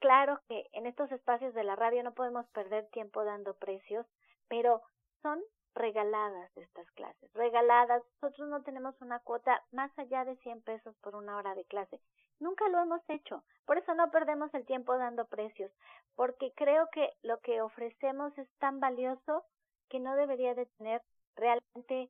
claro 0.00 0.40
que 0.48 0.66
en 0.72 0.86
estos 0.86 1.10
espacios 1.12 1.54
de 1.54 1.64
la 1.64 1.76
radio 1.76 2.02
no 2.02 2.14
podemos 2.14 2.46
perder 2.48 2.88
tiempo 2.90 3.24
dando 3.24 3.54
precios, 3.54 4.06
pero 4.48 4.82
son 5.22 5.40
regaladas 5.74 6.50
estas 6.56 6.90
clases, 6.92 7.32
regaladas. 7.34 8.02
Nosotros 8.20 8.48
no 8.48 8.62
tenemos 8.62 9.00
una 9.00 9.20
cuota 9.20 9.62
más 9.70 9.96
allá 9.98 10.24
de 10.24 10.36
100 10.36 10.62
pesos 10.62 10.96
por 10.98 11.14
una 11.14 11.36
hora 11.36 11.54
de 11.54 11.64
clase. 11.64 12.00
Nunca 12.40 12.68
lo 12.68 12.80
hemos 12.80 13.02
hecho. 13.08 13.44
Por 13.66 13.78
eso 13.78 13.94
no 13.94 14.10
perdemos 14.10 14.52
el 14.54 14.66
tiempo 14.66 14.96
dando 14.96 15.26
precios, 15.26 15.70
porque 16.16 16.52
creo 16.56 16.88
que 16.90 17.12
lo 17.22 17.38
que 17.40 17.60
ofrecemos 17.60 18.36
es 18.38 18.48
tan 18.58 18.80
valioso 18.80 19.44
que 19.90 20.00
no 20.00 20.16
debería 20.16 20.54
de 20.54 20.64
tener 20.66 21.02
realmente 21.36 22.08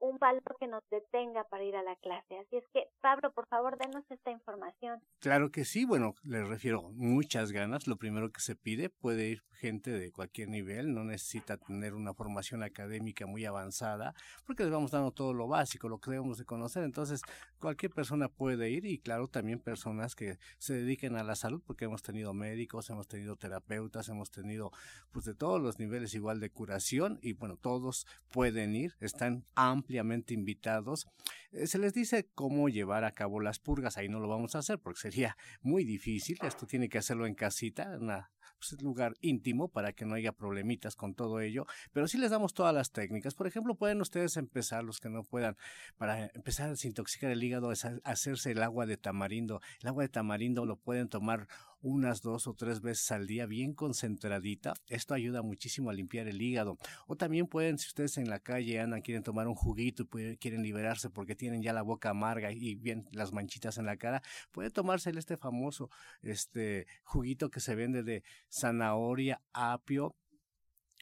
un 0.00 0.18
valor 0.18 0.56
que 0.58 0.66
nos 0.66 0.82
detenga 0.90 1.44
para 1.44 1.64
ir 1.64 1.76
a 1.76 1.82
la 1.82 1.96
clase. 1.96 2.38
Así 2.38 2.56
es 2.56 2.64
que, 2.72 2.84
Pablo, 3.00 3.32
por 3.32 3.46
favor, 3.46 3.78
denos 3.78 4.04
esta 4.10 4.30
información. 4.30 5.00
Claro 5.20 5.50
que 5.50 5.64
sí, 5.64 5.84
bueno, 5.84 6.14
les 6.22 6.46
refiero 6.46 6.82
muchas 6.92 7.52
ganas. 7.52 7.86
Lo 7.86 7.96
primero 7.96 8.30
que 8.30 8.40
se 8.40 8.56
pide, 8.56 8.90
puede 8.90 9.28
ir 9.28 9.42
gente 9.54 9.92
de 9.92 10.12
cualquier 10.12 10.48
nivel, 10.48 10.92
no 10.92 11.04
necesita 11.04 11.56
tener 11.56 11.94
una 11.94 12.12
formación 12.12 12.62
académica 12.62 13.26
muy 13.26 13.46
avanzada, 13.46 14.14
porque 14.44 14.64
les 14.64 14.72
vamos 14.72 14.90
dando 14.90 15.10
todo 15.10 15.32
lo 15.32 15.48
básico, 15.48 15.88
lo 15.88 16.00
que 16.00 16.10
debemos 16.10 16.36
de 16.36 16.44
conocer. 16.44 16.84
Entonces, 16.84 17.22
cualquier 17.58 17.92
persona 17.92 18.28
puede 18.28 18.70
ir 18.70 18.84
y, 18.84 18.98
claro, 18.98 19.28
también 19.28 19.60
personas 19.60 20.14
que 20.14 20.38
se 20.58 20.74
dediquen 20.74 21.16
a 21.16 21.24
la 21.24 21.34
salud, 21.34 21.62
porque 21.64 21.86
hemos 21.86 22.02
tenido 22.02 22.34
médicos, 22.34 22.90
hemos 22.90 23.08
tenido 23.08 23.36
terapeutas, 23.36 24.08
hemos 24.10 24.30
tenido, 24.30 24.70
pues, 25.12 25.24
de 25.24 25.34
todos 25.34 25.62
los 25.62 25.78
niveles 25.78 26.14
igual 26.14 26.40
de 26.40 26.50
curación 26.50 27.18
y, 27.22 27.32
bueno, 27.32 27.56
todos 27.56 28.06
pueden 28.32 28.74
ir, 28.74 28.96
están 29.00 29.46
amplios 29.54 29.83
ampliamente 29.84 30.32
invitados. 30.32 31.06
Eh, 31.52 31.66
se 31.66 31.78
les 31.78 31.92
dice 31.92 32.26
cómo 32.34 32.70
llevar 32.70 33.04
a 33.04 33.12
cabo 33.12 33.40
las 33.40 33.58
purgas, 33.58 33.98
ahí 33.98 34.08
no 34.08 34.18
lo 34.18 34.28
vamos 34.28 34.54
a 34.54 34.60
hacer 34.60 34.78
porque 34.78 35.00
sería 35.00 35.36
muy 35.60 35.84
difícil, 35.84 36.38
esto 36.42 36.66
tiene 36.66 36.88
que 36.88 36.98
hacerlo 36.98 37.26
en 37.26 37.34
casita, 37.34 37.94
en 37.94 38.10
pues, 38.58 38.72
un 38.72 38.84
lugar 38.84 39.14
íntimo 39.20 39.68
para 39.68 39.92
que 39.92 40.04
no 40.04 40.14
haya 40.14 40.32
problemitas 40.32 40.96
con 40.96 41.14
todo 41.14 41.40
ello, 41.40 41.66
pero 41.92 42.08
sí 42.08 42.18
les 42.18 42.30
damos 42.30 42.54
todas 42.54 42.74
las 42.74 42.90
técnicas. 42.90 43.34
Por 43.34 43.46
ejemplo, 43.46 43.74
pueden 43.74 44.00
ustedes 44.00 44.36
empezar, 44.36 44.84
los 44.84 45.00
que 45.00 45.08
no 45.08 45.22
puedan, 45.24 45.56
para 45.96 46.30
empezar 46.34 46.66
a 46.66 46.70
desintoxicar 46.70 47.30
el 47.30 47.42
hígado, 47.42 47.72
hacerse 48.04 48.52
el 48.52 48.62
agua 48.62 48.86
de 48.86 48.96
tamarindo. 48.96 49.60
El 49.80 49.88
agua 49.88 50.02
de 50.02 50.08
tamarindo 50.08 50.66
lo 50.66 50.76
pueden 50.76 51.08
tomar 51.08 51.48
unas 51.84 52.22
dos 52.22 52.46
o 52.46 52.54
tres 52.54 52.80
veces 52.80 53.12
al 53.12 53.26
día 53.26 53.44
bien 53.44 53.74
concentradita. 53.74 54.72
Esto 54.88 55.12
ayuda 55.12 55.42
muchísimo 55.42 55.90
a 55.90 55.92
limpiar 55.92 56.26
el 56.28 56.40
hígado. 56.40 56.78
O 57.06 57.16
también 57.16 57.46
pueden, 57.46 57.78
si 57.78 57.88
ustedes 57.88 58.16
en 58.16 58.30
la 58.30 58.38
calle 58.40 58.80
andan, 58.80 59.02
quieren 59.02 59.22
tomar 59.22 59.46
un 59.48 59.54
juguito 59.54 60.08
y 60.18 60.36
quieren 60.38 60.62
liberarse 60.62 61.10
porque 61.10 61.36
tienen 61.36 61.62
ya 61.62 61.74
la 61.74 61.82
boca 61.82 62.08
amarga 62.08 62.52
y 62.52 62.74
bien 62.74 63.06
las 63.12 63.32
manchitas 63.32 63.76
en 63.76 63.84
la 63.84 63.98
cara, 63.98 64.22
puede 64.50 64.70
tomarse 64.70 65.10
este 65.10 65.36
famoso 65.36 65.90
este 66.22 66.86
juguito 67.02 67.50
que 67.50 67.60
se 67.60 67.74
vende 67.74 68.02
de 68.02 68.22
zanahoria, 68.50 69.40
apio 69.52 70.16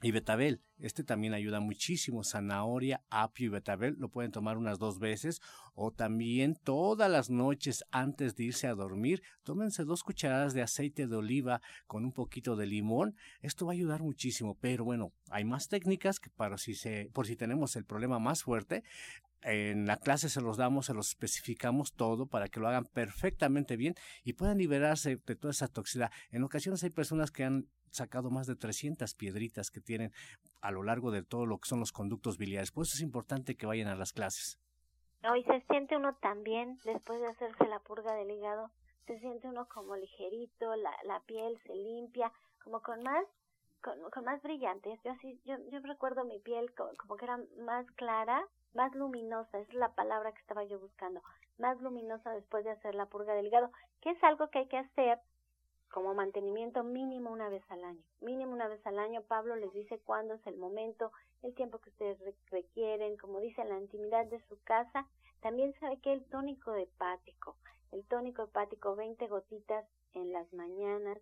y 0.02 0.10
betabel. 0.10 0.60
Este 0.78 1.04
también 1.04 1.32
ayuda 1.32 1.60
muchísimo. 1.60 2.24
Zanahoria, 2.24 3.04
apio 3.08 3.46
y 3.46 3.48
betabel 3.50 3.94
lo 3.98 4.08
pueden 4.08 4.32
tomar 4.32 4.58
unas 4.58 4.80
dos 4.80 4.98
veces 4.98 5.40
o 5.74 5.92
también 5.92 6.56
todas 6.64 7.08
las 7.08 7.30
noches 7.30 7.84
antes 7.92 8.34
de 8.34 8.44
irse 8.44 8.66
a 8.66 8.74
dormir. 8.74 9.22
Tómense 9.44 9.84
dos 9.84 10.02
cucharadas 10.02 10.54
de 10.54 10.62
aceite 10.62 11.06
de 11.06 11.16
oliva 11.16 11.60
con 11.86 12.04
un 12.04 12.12
poquito 12.12 12.56
de 12.56 12.66
limón. 12.66 13.14
Esto 13.40 13.66
va 13.66 13.72
a 13.72 13.74
ayudar 13.74 14.02
muchísimo. 14.02 14.58
Pero 14.60 14.84
bueno, 14.84 15.12
hay 15.30 15.44
más 15.44 15.68
técnicas 15.68 16.18
que 16.18 16.30
para 16.30 16.58
si 16.58 16.74
se, 16.74 17.08
por 17.12 17.28
si 17.28 17.36
tenemos 17.36 17.76
el 17.76 17.84
problema 17.84 18.18
más 18.18 18.42
fuerte. 18.42 18.82
En 19.42 19.87
la 19.87 19.96
clase 19.96 20.28
se 20.28 20.40
los 20.40 20.56
damos, 20.56 20.87
se 20.87 20.94
los 20.94 21.08
especificamos 21.08 21.94
todo 21.94 22.26
para 22.26 22.49
que 22.49 22.61
lo 22.61 22.68
hagan 22.68 22.84
perfectamente 22.84 23.76
bien 23.76 23.94
y 24.25 24.34
puedan 24.34 24.58
liberarse 24.58 25.16
de 25.16 25.37
toda 25.37 25.50
esa 25.50 25.68
toxicidad. 25.68 26.11
En 26.30 26.44
ocasiones 26.44 26.82
hay 26.84 26.90
personas 26.90 27.30
que 27.30 27.44
han 27.44 27.66
sacado 27.90 28.30
más 28.30 28.46
de 28.46 28.56
300 28.56 29.14
piedritas 29.14 29.70
que 29.70 29.80
tienen 29.80 30.12
a 30.61 30.70
lo 30.70 30.82
largo 30.82 31.11
de 31.11 31.22
todo 31.22 31.46
lo 31.46 31.58
que 31.58 31.68
son 31.68 31.80
los 31.80 31.92
conductos 31.92 32.38
biliares. 32.38 32.72
Por 32.72 32.84
eso 32.84 32.94
es 32.94 33.02
importante 33.02 33.56
que 33.56 33.66
vayan 33.66 33.88
a 33.88 33.96
las 33.96 34.12
clases. 34.12 34.58
Hoy 35.30 35.44
se 35.44 35.61
siente 35.68 35.96
uno 35.96 36.14
también, 36.16 36.78
después 36.84 37.20
de 37.20 37.28
hacerse 37.28 37.66
la 37.68 37.78
purga 37.80 38.14
del 38.14 38.30
hígado, 38.30 38.70
se 39.06 39.18
siente 39.20 39.46
uno 39.46 39.68
como 39.68 39.96
ligerito, 39.96 40.75
la, 40.76 40.90
la 41.04 41.20
piel 41.20 41.58
se 41.66 41.75
limpia, 41.75 42.32
como 42.62 42.80
con 42.80 43.02
más 43.02 43.25
con, 43.82 43.99
con 44.11 44.25
más 44.25 44.40
brillantes. 44.42 44.99
Yo 45.04 45.12
así, 45.12 45.40
yo, 45.44 45.56
yo 45.70 45.80
recuerdo 45.80 46.25
mi 46.25 46.38
piel 46.38 46.72
como, 46.75 46.90
como, 46.96 47.16
que 47.16 47.25
era 47.25 47.38
más 47.58 47.87
clara, 47.92 48.44
más 48.74 48.94
luminosa, 48.94 49.58
es 49.58 49.72
la 49.74 49.94
palabra 49.94 50.32
que 50.32 50.40
estaba 50.40 50.64
yo 50.64 50.78
buscando, 50.78 51.22
más 51.58 51.80
luminosa 51.80 52.32
después 52.32 52.64
de 52.64 52.70
hacer 52.70 52.94
la 52.94 53.06
purga 53.06 53.34
del 53.34 53.46
hígado, 53.46 53.70
que 54.00 54.10
es 54.10 54.24
algo 54.24 54.48
que 54.48 54.60
hay 54.60 54.68
que 54.68 54.78
hacer 54.78 55.18
como 55.92 56.14
mantenimiento 56.14 56.82
mínimo 56.82 57.30
una 57.30 57.50
vez 57.50 57.62
al 57.68 57.84
año. 57.84 58.02
Mínimo 58.20 58.52
una 58.52 58.66
vez 58.66 58.84
al 58.86 58.98
año, 58.98 59.22
Pablo 59.22 59.56
les 59.56 59.72
dice 59.74 59.98
cuándo 59.98 60.34
es 60.34 60.46
el 60.46 60.56
momento, 60.56 61.12
el 61.42 61.54
tiempo 61.54 61.78
que 61.78 61.90
ustedes 61.90 62.18
requieren, 62.50 63.18
como 63.18 63.40
dice, 63.40 63.62
la 63.64 63.78
intimidad 63.78 64.24
de 64.26 64.40
su 64.48 64.58
casa. 64.62 65.06
También 65.40 65.74
sabe 65.80 66.00
que 66.00 66.12
el 66.12 66.24
tónico 66.24 66.74
hepático, 66.74 67.56
el 67.90 68.06
tónico 68.06 68.44
hepático 68.44 68.96
20 68.96 69.26
gotitas 69.26 69.86
en 70.14 70.32
las 70.32 70.50
mañanas, 70.54 71.18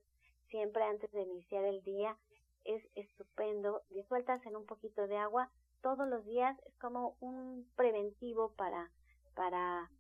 siempre 0.51 0.85
antes 0.85 1.11
de 1.11 1.23
iniciar 1.23 1.65
el 1.65 1.83
día, 1.83 2.17
es 2.65 2.83
estupendo. 2.95 3.83
Disueltas 3.91 4.45
en 4.47 4.55
un 4.55 4.67
poquito 4.67 5.09
de 5.09 5.17
agua 5.17 5.51
todos 5.83 6.09
los 6.09 6.25
días 6.25 6.59
es 6.67 6.77
como 6.79 7.17
un 7.21 7.69
preventivo 7.77 8.53
para, 8.57 8.91
para 9.35 9.91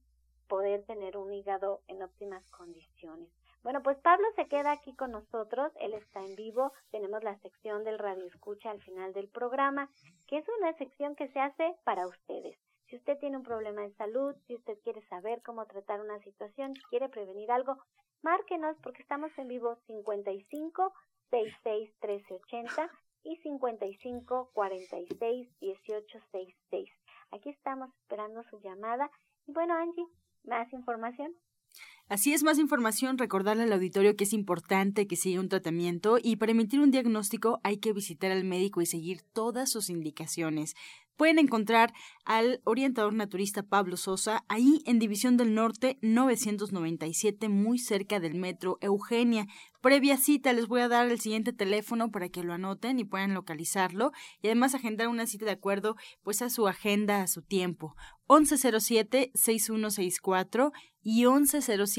poder 0.48 0.84
tener 0.84 1.16
un 1.16 1.32
hígado 1.32 1.80
en 1.88 2.02
óptimas 2.02 2.48
condiciones. 2.50 3.28
Bueno, 3.62 3.82
pues 3.82 3.98
Pablo 3.98 4.26
se 4.36 4.48
queda 4.48 4.72
aquí 4.72 4.94
con 4.94 5.10
nosotros, 5.10 5.70
él 5.80 5.92
está 5.92 6.24
en 6.24 6.34
vivo, 6.34 6.72
tenemos 6.90 7.22
la 7.22 7.38
sección 7.40 7.84
del 7.84 7.98
radio 7.98 8.24
escucha 8.26 8.70
al 8.70 8.80
final 8.80 9.12
del 9.12 9.28
programa, 9.28 9.90
que 10.26 10.38
es 10.38 10.46
una 10.58 10.72
sección 10.78 11.14
que 11.14 11.28
se 11.28 11.40
hace 11.40 11.76
para 11.84 12.06
ustedes. 12.06 12.58
Si 12.88 12.96
usted 12.96 13.18
tiene 13.18 13.36
un 13.36 13.42
problema 13.42 13.82
de 13.82 13.92
salud, 13.94 14.34
si 14.46 14.56
usted 14.56 14.78
quiere 14.82 15.06
saber 15.08 15.42
cómo 15.42 15.66
tratar 15.66 16.00
una 16.00 16.18
situación, 16.20 16.74
si 16.74 16.82
quiere 16.84 17.08
prevenir 17.08 17.50
algo, 17.52 17.76
márquenos 18.22 18.76
porque 18.82 19.02
estamos 19.02 19.30
en 19.36 19.48
vivo 19.48 19.76
55 19.86 20.92
66 21.30 21.90
1380 22.02 22.90
y 23.22 23.36
55 23.36 24.50
46 24.52 25.58
18 25.60 26.18
66. 26.32 26.90
Aquí 27.32 27.50
estamos 27.50 27.90
esperando 28.00 28.42
su 28.44 28.60
llamada. 28.60 29.10
Y 29.46 29.52
bueno, 29.52 29.74
Angie, 29.74 30.06
¿más 30.44 30.72
información? 30.72 31.34
Así 32.10 32.34
es, 32.34 32.42
más 32.42 32.58
información, 32.58 33.18
recordarle 33.18 33.62
al 33.62 33.72
auditorio 33.72 34.16
que 34.16 34.24
es 34.24 34.32
importante 34.32 35.06
que 35.06 35.14
siga 35.14 35.38
un 35.38 35.48
tratamiento 35.48 36.18
y 36.20 36.34
para 36.34 36.50
emitir 36.50 36.80
un 36.80 36.90
diagnóstico 36.90 37.60
hay 37.62 37.76
que 37.76 37.92
visitar 37.92 38.32
al 38.32 38.42
médico 38.42 38.80
y 38.80 38.86
seguir 38.86 39.22
todas 39.32 39.70
sus 39.70 39.90
indicaciones. 39.90 40.74
Pueden 41.20 41.38
encontrar 41.38 41.92
al 42.24 42.62
orientador 42.64 43.12
naturista 43.12 43.62
Pablo 43.62 43.98
Sosa 43.98 44.42
ahí 44.48 44.80
en 44.86 44.98
División 44.98 45.36
del 45.36 45.54
Norte 45.54 45.98
997, 46.00 47.50
muy 47.50 47.78
cerca 47.78 48.18
del 48.18 48.36
metro 48.36 48.78
Eugenia. 48.80 49.46
Previa 49.82 50.16
cita, 50.16 50.54
les 50.54 50.66
voy 50.66 50.80
a 50.80 50.88
dar 50.88 51.10
el 51.10 51.20
siguiente 51.20 51.52
teléfono 51.52 52.10
para 52.10 52.30
que 52.30 52.42
lo 52.42 52.54
anoten 52.54 52.98
y 52.98 53.04
puedan 53.04 53.34
localizarlo 53.34 54.12
y 54.42 54.46
además 54.46 54.74
agendar 54.74 55.08
una 55.08 55.26
cita 55.26 55.44
de 55.44 55.52
acuerdo 55.52 55.96
pues 56.22 56.40
a 56.40 56.48
su 56.48 56.66
agenda, 56.66 57.20
a 57.20 57.26
su 57.26 57.42
tiempo. 57.42 57.94
1107-6164 58.28 60.72
y 61.02 61.24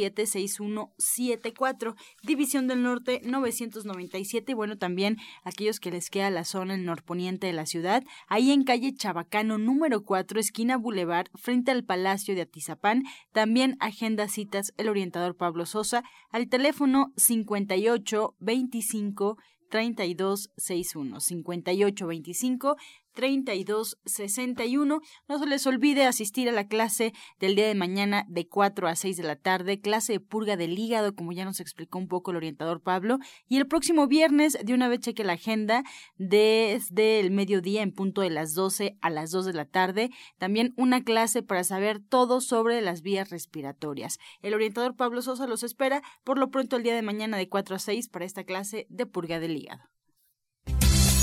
1107-6174, 0.09 1.95
División 2.23 2.67
del 2.67 2.83
Norte 2.83 3.21
997. 3.23 4.51
Y 4.51 4.55
bueno, 4.55 4.77
también 4.77 5.17
aquellos 5.43 5.79
que 5.79 5.91
les 5.91 6.09
queda 6.09 6.29
la 6.29 6.43
zona 6.43 6.75
el 6.75 6.85
norponiente 6.85 7.47
de 7.47 7.53
la 7.53 7.65
ciudad, 7.65 8.03
ahí 8.27 8.51
en 8.51 8.63
calle 8.63 8.93
Chabacano 8.93 9.57
número 9.57 10.03
4, 10.03 10.39
esquina 10.39 10.77
Boulevard, 10.77 11.27
frente 11.35 11.71
al 11.71 11.83
Palacio 11.83 12.35
de 12.35 12.41
Atizapán. 12.41 13.03
También 13.31 13.77
agenda 13.79 14.27
citas 14.27 14.73
el 14.77 14.89
orientador 14.89 15.35
Pablo 15.35 15.65
Sosa 15.65 16.03
al 16.31 16.47
teléfono 16.49 17.13
58 17.17 18.35
25 18.39 19.37
3261 19.69 21.19
5825 21.19 22.75
3261. 23.13 25.01
No 25.27 25.39
se 25.39 25.45
les 25.45 25.67
olvide 25.67 26.05
asistir 26.05 26.49
a 26.49 26.51
la 26.51 26.67
clase 26.67 27.13
del 27.39 27.55
día 27.55 27.67
de 27.67 27.75
mañana 27.75 28.25
de 28.27 28.47
4 28.47 28.87
a 28.87 28.95
6 28.95 29.17
de 29.17 29.23
la 29.23 29.35
tarde, 29.35 29.81
clase 29.81 30.13
de 30.13 30.19
purga 30.19 30.57
del 30.57 30.77
hígado, 30.77 31.15
como 31.15 31.31
ya 31.31 31.45
nos 31.45 31.59
explicó 31.59 31.97
un 31.97 32.07
poco 32.07 32.31
el 32.31 32.37
orientador 32.37 32.81
Pablo. 32.81 33.19
Y 33.47 33.57
el 33.57 33.67
próximo 33.67 34.07
viernes, 34.07 34.57
de 34.63 34.73
una 34.73 34.87
vez 34.87 34.99
cheque 34.99 35.23
la 35.23 35.33
agenda, 35.33 35.83
desde 36.17 37.19
el 37.19 37.31
mediodía 37.31 37.81
en 37.81 37.91
punto 37.91 38.21
de 38.21 38.29
las 38.29 38.53
12 38.53 38.97
a 39.01 39.09
las 39.09 39.31
2 39.31 39.45
de 39.45 39.53
la 39.53 39.65
tarde, 39.65 40.09
también 40.37 40.73
una 40.77 41.03
clase 41.03 41.43
para 41.43 41.63
saber 41.63 41.99
todo 41.99 42.41
sobre 42.41 42.81
las 42.81 43.01
vías 43.01 43.29
respiratorias. 43.29 44.17
El 44.41 44.53
orientador 44.53 44.95
Pablo 44.95 45.21
Sosa 45.21 45.47
los 45.47 45.63
espera 45.63 46.01
por 46.23 46.37
lo 46.37 46.49
pronto 46.49 46.75
el 46.75 46.83
día 46.83 46.95
de 46.95 47.01
mañana 47.01 47.37
de 47.37 47.49
4 47.49 47.75
a 47.75 47.79
6 47.79 48.09
para 48.09 48.25
esta 48.25 48.43
clase 48.43 48.87
de 48.89 49.05
purga 49.05 49.39
del 49.39 49.57
hígado. 49.57 49.83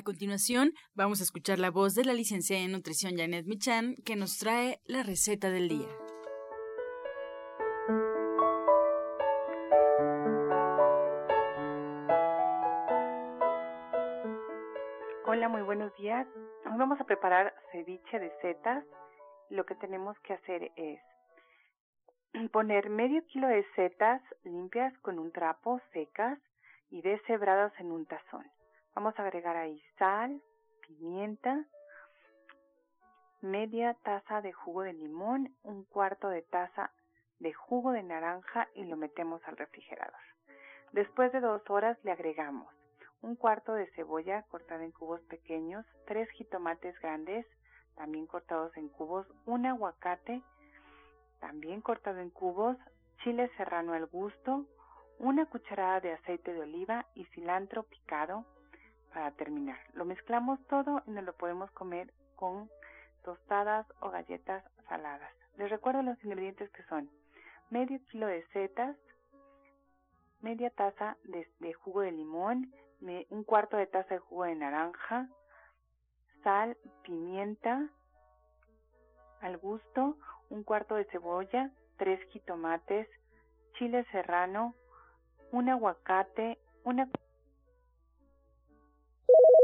A 0.00 0.02
continuación, 0.02 0.72
vamos 0.94 1.20
a 1.20 1.24
escuchar 1.24 1.58
la 1.58 1.70
voz 1.70 1.94
de 1.94 2.06
la 2.06 2.14
licenciada 2.14 2.62
en 2.62 2.72
nutrición 2.72 3.18
Janet 3.18 3.44
Michan, 3.44 3.96
que 3.96 4.16
nos 4.16 4.38
trae 4.38 4.80
la 4.86 5.02
receta 5.02 5.50
del 5.50 5.68
día. 5.68 5.88
Hola, 15.26 15.50
muy 15.50 15.60
buenos 15.60 15.94
días. 15.96 16.26
Hoy 16.64 16.78
vamos 16.78 16.98
a 16.98 17.04
preparar 17.04 17.54
ceviche 17.70 18.18
de 18.18 18.32
setas. 18.40 18.82
Lo 19.50 19.66
que 19.66 19.74
tenemos 19.74 20.18
que 20.20 20.32
hacer 20.32 20.72
es 20.76 20.98
poner 22.50 22.88
medio 22.88 23.22
kilo 23.26 23.48
de 23.48 23.66
setas 23.76 24.22
limpias 24.44 24.96
con 25.02 25.18
un 25.18 25.30
trapo, 25.30 25.78
secas 25.92 26.38
y 26.88 27.02
deshebradas 27.02 27.78
en 27.78 27.92
un 27.92 28.06
tazón. 28.06 28.46
Vamos 28.94 29.18
a 29.18 29.22
agregar 29.22 29.56
ahí 29.56 29.82
sal, 29.98 30.42
pimienta, 30.86 31.64
media 33.40 33.94
taza 34.02 34.42
de 34.42 34.52
jugo 34.52 34.82
de 34.82 34.92
limón, 34.92 35.54
un 35.62 35.84
cuarto 35.84 36.28
de 36.28 36.42
taza 36.42 36.90
de 37.38 37.52
jugo 37.54 37.92
de 37.92 38.02
naranja 38.02 38.68
y 38.74 38.84
lo 38.84 38.96
metemos 38.96 39.40
al 39.46 39.56
refrigerador. 39.56 40.20
Después 40.92 41.32
de 41.32 41.40
dos 41.40 41.62
horas 41.70 41.96
le 42.04 42.12
agregamos 42.12 42.68
un 43.22 43.36
cuarto 43.36 43.74
de 43.74 43.86
cebolla 43.92 44.42
cortada 44.44 44.84
en 44.84 44.92
cubos 44.92 45.20
pequeños, 45.22 45.84
tres 46.06 46.28
jitomates 46.30 46.98
grandes, 47.00 47.46
también 47.94 48.26
cortados 48.26 48.74
en 48.76 48.88
cubos, 48.88 49.26
un 49.46 49.66
aguacate, 49.66 50.42
también 51.38 51.82
cortado 51.82 52.18
en 52.18 52.30
cubos, 52.30 52.76
chile 53.22 53.50
serrano 53.56 53.92
al 53.92 54.06
gusto, 54.06 54.64
una 55.18 55.44
cucharada 55.46 56.00
de 56.00 56.12
aceite 56.12 56.54
de 56.54 56.60
oliva 56.60 57.06
y 57.14 57.24
cilantro 57.26 57.82
picado, 57.82 58.46
para 59.12 59.30
terminar. 59.32 59.78
Lo 59.94 60.04
mezclamos 60.04 60.58
todo 60.68 61.02
y 61.06 61.10
nos 61.10 61.24
lo 61.24 61.32
podemos 61.34 61.70
comer 61.72 62.12
con 62.36 62.70
tostadas 63.24 63.86
o 64.00 64.10
galletas 64.10 64.64
saladas. 64.88 65.32
Les 65.56 65.70
recuerdo 65.70 66.02
los 66.02 66.22
ingredientes 66.24 66.70
que 66.70 66.82
son 66.84 67.10
medio 67.70 68.00
kilo 68.06 68.26
de 68.26 68.46
setas, 68.48 68.96
media 70.40 70.70
taza 70.70 71.16
de, 71.24 71.72
jugo 71.74 72.00
de 72.00 72.12
limón, 72.12 72.72
un 73.30 73.44
cuarto 73.44 73.76
de 73.76 73.86
taza 73.86 74.14
de 74.14 74.20
jugo 74.20 74.44
de 74.44 74.54
naranja, 74.54 75.28
sal, 76.42 76.76
pimienta 77.02 77.88
al 79.40 79.58
gusto, 79.58 80.16
un 80.48 80.64
cuarto 80.64 80.94
de 80.94 81.04
cebolla, 81.06 81.70
tres 81.96 82.20
jitomates, 82.30 83.08
chile 83.74 84.04
serrano, 84.10 84.74
un 85.52 85.68
aguacate, 85.68 86.58
una 86.84 87.08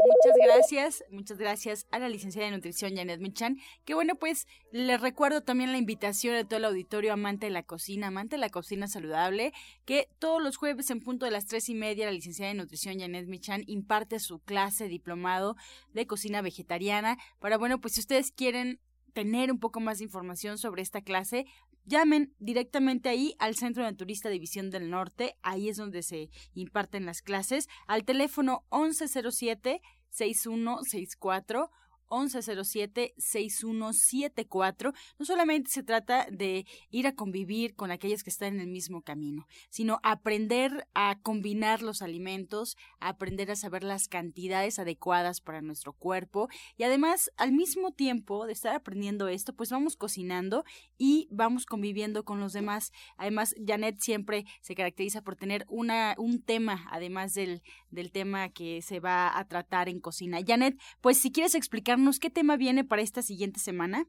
Muchas 0.05 0.37
gracias, 0.45 1.05
muchas 1.11 1.39
gracias 1.39 1.87
a 1.91 1.99
la 1.99 2.09
licenciada 2.09 2.47
de 2.47 2.57
nutrición 2.57 2.97
Janet 2.97 3.21
Michan. 3.21 3.59
Que 3.85 3.95
bueno, 3.95 4.17
pues 4.17 4.47
les 4.71 5.01
recuerdo 5.01 5.43
también 5.43 5.73
la 5.73 5.79
invitación 5.79 6.35
de 6.35 6.45
todo 6.45 6.59
el 6.59 6.65
auditorio 6.65 7.13
amante 7.13 7.47
de 7.47 7.53
la 7.53 7.63
cocina, 7.63 8.09
amante 8.09 8.37
de 8.37 8.41
la 8.41 8.51
cocina 8.51 8.89
saludable, 8.89 9.53
que 9.85 10.09
todos 10.19 10.43
los 10.43 10.57
jueves 10.57 10.91
en 10.91 11.01
punto 11.01 11.25
de 11.25 11.33
las 11.33 11.47
tres 11.47 11.69
y 11.69 11.75
media 11.75 12.07
la 12.07 12.13
licenciada 12.13 12.53
de 12.53 12.59
nutrición 12.59 12.99
Janet 12.99 13.27
Michan 13.27 13.63
imparte 13.67 14.19
su 14.19 14.41
clase 14.41 14.89
diplomado 14.89 15.57
de 15.93 16.07
cocina 16.07 16.43
vegetariana. 16.43 17.17
Para 17.39 17.57
bueno, 17.57 17.81
pues 17.81 17.95
si 17.95 18.01
ustedes 18.01 18.33
quieren 18.33 18.81
tener 19.13 19.51
un 19.51 19.59
poco 19.59 19.81
más 19.81 19.99
de 19.99 20.05
información 20.05 20.59
sobre 20.59 20.83
esta 20.83 21.01
clase, 21.01 21.47
llamen 21.87 22.35
directamente 22.39 23.09
ahí 23.09 23.35
al 23.39 23.55
Centro 23.55 23.85
de 23.85 23.93
Turista 23.95 24.29
División 24.29 24.71
del 24.71 24.91
Norte, 24.91 25.37
ahí 25.43 25.69
es 25.69 25.77
donde 25.77 26.03
se 26.03 26.29
imparten 26.55 27.07
las 27.07 27.23
clases, 27.23 27.69
al 27.87 28.05
teléfono 28.05 28.65
1107 28.71 29.81
6164 30.17 31.71
1107-6174. 32.09 34.95
No 35.19 35.25
solamente 35.25 35.71
se 35.71 35.83
trata 35.83 36.27
de 36.31 36.67
ir 36.91 37.07
a 37.07 37.15
convivir 37.15 37.75
con 37.75 37.91
aquellos 37.91 38.23
que 38.23 38.29
están 38.31 38.55
en 38.55 38.61
el 38.61 38.69
mismo 38.69 39.03
camino, 39.03 39.47
sino 39.71 39.99
aprender 40.03 40.87
a 40.95 41.19
combinar 41.21 41.83
los 41.83 42.01
alimentos, 42.03 42.77
aprender 43.01 43.51
a 43.51 43.57
saber 43.57 43.83
las 43.83 44.09
cantidades 44.09 44.79
adecuadas 44.79 45.41
para 45.41 45.63
nuestro 45.63 45.93
cuerpo 45.93 46.49
y 46.77 46.85
además 46.85 47.31
al 47.37 47.53
mismo 47.53 47.93
tiempo 47.93 48.47
de 48.47 48.53
estar 48.53 48.75
aprendiendo 48.75 49.29
esto, 49.29 49.55
pues 49.55 49.71
vamos 49.71 49.97
cocinando 49.97 50.65
y 50.99 51.29
vamos 51.31 51.67
conviviendo 51.67 52.25
con 52.25 52.41
los 52.41 52.53
demás. 52.53 52.93
Además, 53.17 53.55
Janet 53.65 54.01
siempre 54.01 54.45
se 54.61 54.75
caracteriza 54.75 55.23
por 55.23 55.37
tener 55.37 55.65
una, 55.69 56.15
un 56.19 56.43
tema, 56.43 56.87
además 56.91 57.35
del, 57.35 57.63
del 57.91 58.11
tema 58.13 58.51
que 58.51 58.83
se 58.83 59.01
va 59.01 59.39
a 59.39 59.47
tratar 59.47 59.89
en 59.89 60.01
cocina. 60.01 60.41
Janet, 60.47 60.79
pues 61.01 61.19
si 61.19 61.33
quieres 61.33 61.55
explicar 61.55 61.96
qué 62.21 62.31
tema 62.31 62.57
viene 62.57 62.85
para 62.85 63.03
esta 63.03 63.23
siguiente 63.23 63.59
semana. 63.59 64.05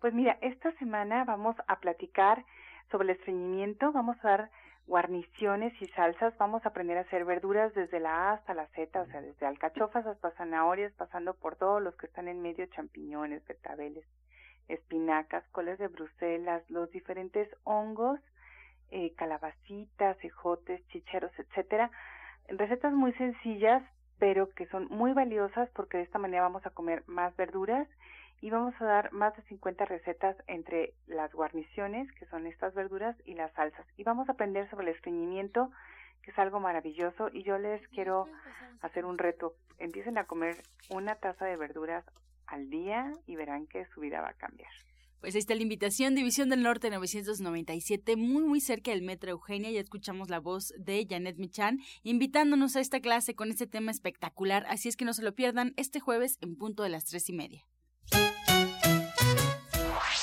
Pues 0.00 0.12
mira, 0.14 0.38
esta 0.40 0.72
semana 0.78 1.24
vamos 1.24 1.56
a 1.66 1.80
platicar 1.80 2.44
sobre 2.90 3.12
el 3.12 3.18
estreñimiento, 3.18 3.92
vamos 3.92 4.16
a 4.22 4.28
dar 4.28 4.50
guarniciones 4.86 5.72
y 5.80 5.86
salsas, 5.88 6.36
vamos 6.38 6.64
a 6.64 6.70
aprender 6.70 6.96
a 6.98 7.02
hacer 7.02 7.24
verduras 7.24 7.74
desde 7.74 8.00
la 8.00 8.30
A 8.30 8.32
hasta 8.34 8.54
la 8.54 8.66
Z, 8.68 9.00
o 9.00 9.06
sea, 9.06 9.20
desde 9.20 9.46
alcachofas 9.46 10.06
hasta 10.06 10.30
zanahorias, 10.32 10.92
pasando 10.94 11.34
por 11.34 11.56
todos 11.56 11.82
los 11.82 11.94
que 11.96 12.06
están 12.06 12.26
en 12.26 12.40
medio, 12.40 12.66
champiñones, 12.66 13.44
betabeles, 13.46 14.04
espinacas, 14.68 15.44
coles 15.52 15.78
de 15.78 15.88
Bruselas, 15.88 16.62
los 16.70 16.90
diferentes 16.90 17.48
hongos, 17.64 18.18
eh, 18.90 19.14
calabacitas, 19.14 20.16
ejotes, 20.24 20.86
chicheros, 20.88 21.32
etcétera. 21.38 21.90
Recetas 22.48 22.94
muy 22.94 23.12
sencillas, 23.14 23.82
pero 24.18 24.50
que 24.50 24.66
son 24.66 24.88
muy 24.90 25.12
valiosas 25.12 25.68
porque 25.70 25.98
de 25.98 26.04
esta 26.04 26.18
manera 26.18 26.42
vamos 26.42 26.66
a 26.66 26.70
comer 26.70 27.04
más 27.06 27.36
verduras 27.36 27.88
y 28.40 28.50
vamos 28.50 28.74
a 28.80 28.84
dar 28.84 29.12
más 29.12 29.36
de 29.36 29.42
50 29.42 29.84
recetas 29.84 30.36
entre 30.46 30.94
las 31.06 31.32
guarniciones, 31.32 32.10
que 32.12 32.26
son 32.26 32.46
estas 32.46 32.74
verduras, 32.74 33.16
y 33.24 33.34
las 33.34 33.52
salsas. 33.52 33.84
Y 33.96 34.04
vamos 34.04 34.28
a 34.28 34.32
aprender 34.32 34.70
sobre 34.70 34.88
el 34.88 34.94
estreñimiento, 34.94 35.70
que 36.22 36.30
es 36.30 36.38
algo 36.38 36.60
maravilloso, 36.60 37.30
y 37.32 37.42
yo 37.42 37.58
les 37.58 37.86
quiero 37.88 38.28
hacer 38.80 39.04
un 39.04 39.18
reto. 39.18 39.54
Empiecen 39.78 40.18
a 40.18 40.24
comer 40.24 40.56
una 40.88 41.16
taza 41.16 41.46
de 41.46 41.56
verduras 41.56 42.04
al 42.46 42.70
día 42.70 43.12
y 43.26 43.36
verán 43.36 43.66
que 43.66 43.86
su 43.86 44.00
vida 44.00 44.20
va 44.20 44.30
a 44.30 44.34
cambiar. 44.34 44.70
Pues 45.20 45.34
ahí 45.34 45.40
está 45.40 45.54
la 45.54 45.62
invitación, 45.62 46.14
División 46.14 46.48
del 46.48 46.62
Norte 46.62 46.90
997, 46.90 48.16
muy 48.16 48.44
muy 48.44 48.60
cerca 48.60 48.92
del 48.92 49.02
Metro 49.02 49.30
Eugenia. 49.30 49.70
Ya 49.70 49.80
escuchamos 49.80 50.30
la 50.30 50.38
voz 50.38 50.72
de 50.78 51.06
Janet 51.08 51.38
Michan 51.38 51.80
invitándonos 52.02 52.76
a 52.76 52.80
esta 52.80 53.00
clase 53.00 53.34
con 53.34 53.50
este 53.50 53.66
tema 53.66 53.90
espectacular. 53.90 54.64
Así 54.68 54.88
es 54.88 54.96
que 54.96 55.04
no 55.04 55.14
se 55.14 55.22
lo 55.22 55.34
pierdan 55.34 55.74
este 55.76 56.00
jueves 56.00 56.38
en 56.40 56.56
punto 56.56 56.82
de 56.82 56.90
las 56.90 57.04
tres 57.04 57.28
y 57.28 57.32
media. 57.32 57.66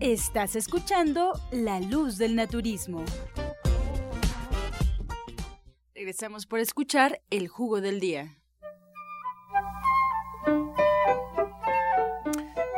Estás 0.00 0.56
escuchando 0.56 1.32
La 1.52 1.80
Luz 1.80 2.18
del 2.18 2.34
Naturismo. 2.34 3.04
Regresamos 5.94 6.46
por 6.46 6.58
escuchar 6.58 7.22
el 7.30 7.48
jugo 7.48 7.80
del 7.80 8.00
día. 8.00 8.36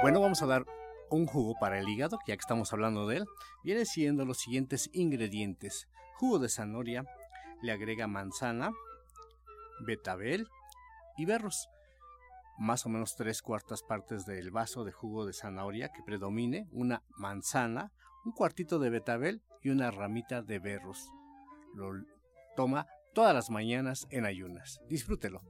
Bueno, 0.02 0.20
vamos 0.20 0.42
a 0.42 0.46
dar 0.46 0.66
un 1.10 1.26
jugo 1.26 1.54
para 1.58 1.78
el 1.78 1.88
hígado, 1.88 2.18
ya 2.26 2.36
que 2.36 2.40
estamos 2.40 2.72
hablando 2.72 3.06
de 3.06 3.18
él. 3.18 3.24
Viene 3.64 3.86
siendo 3.86 4.24
los 4.24 4.38
siguientes 4.38 4.90
ingredientes. 4.92 5.88
Jugo 6.16 6.38
de 6.38 6.48
zanahoria, 6.48 7.06
le 7.62 7.72
agrega 7.72 8.06
manzana, 8.06 8.72
betabel 9.86 10.46
y 11.16 11.24
berros 11.24 11.68
más 12.58 12.86
o 12.86 12.88
menos 12.88 13.16
tres 13.16 13.42
cuartas 13.42 13.82
partes 13.82 14.26
del 14.26 14.50
vaso 14.50 14.84
de 14.84 14.92
jugo 14.92 15.26
de 15.26 15.32
zanahoria 15.32 15.90
que 15.90 16.02
predomine, 16.02 16.68
una 16.72 17.02
manzana, 17.16 17.92
un 18.24 18.32
cuartito 18.32 18.78
de 18.78 18.90
betabel 18.90 19.42
y 19.62 19.70
una 19.70 19.90
ramita 19.90 20.42
de 20.42 20.58
berros. 20.58 21.10
Lo 21.74 21.92
toma 22.56 22.86
todas 23.14 23.34
las 23.34 23.50
mañanas 23.50 24.06
en 24.10 24.26
ayunas. 24.26 24.80
Disfrútelo. 24.88 25.42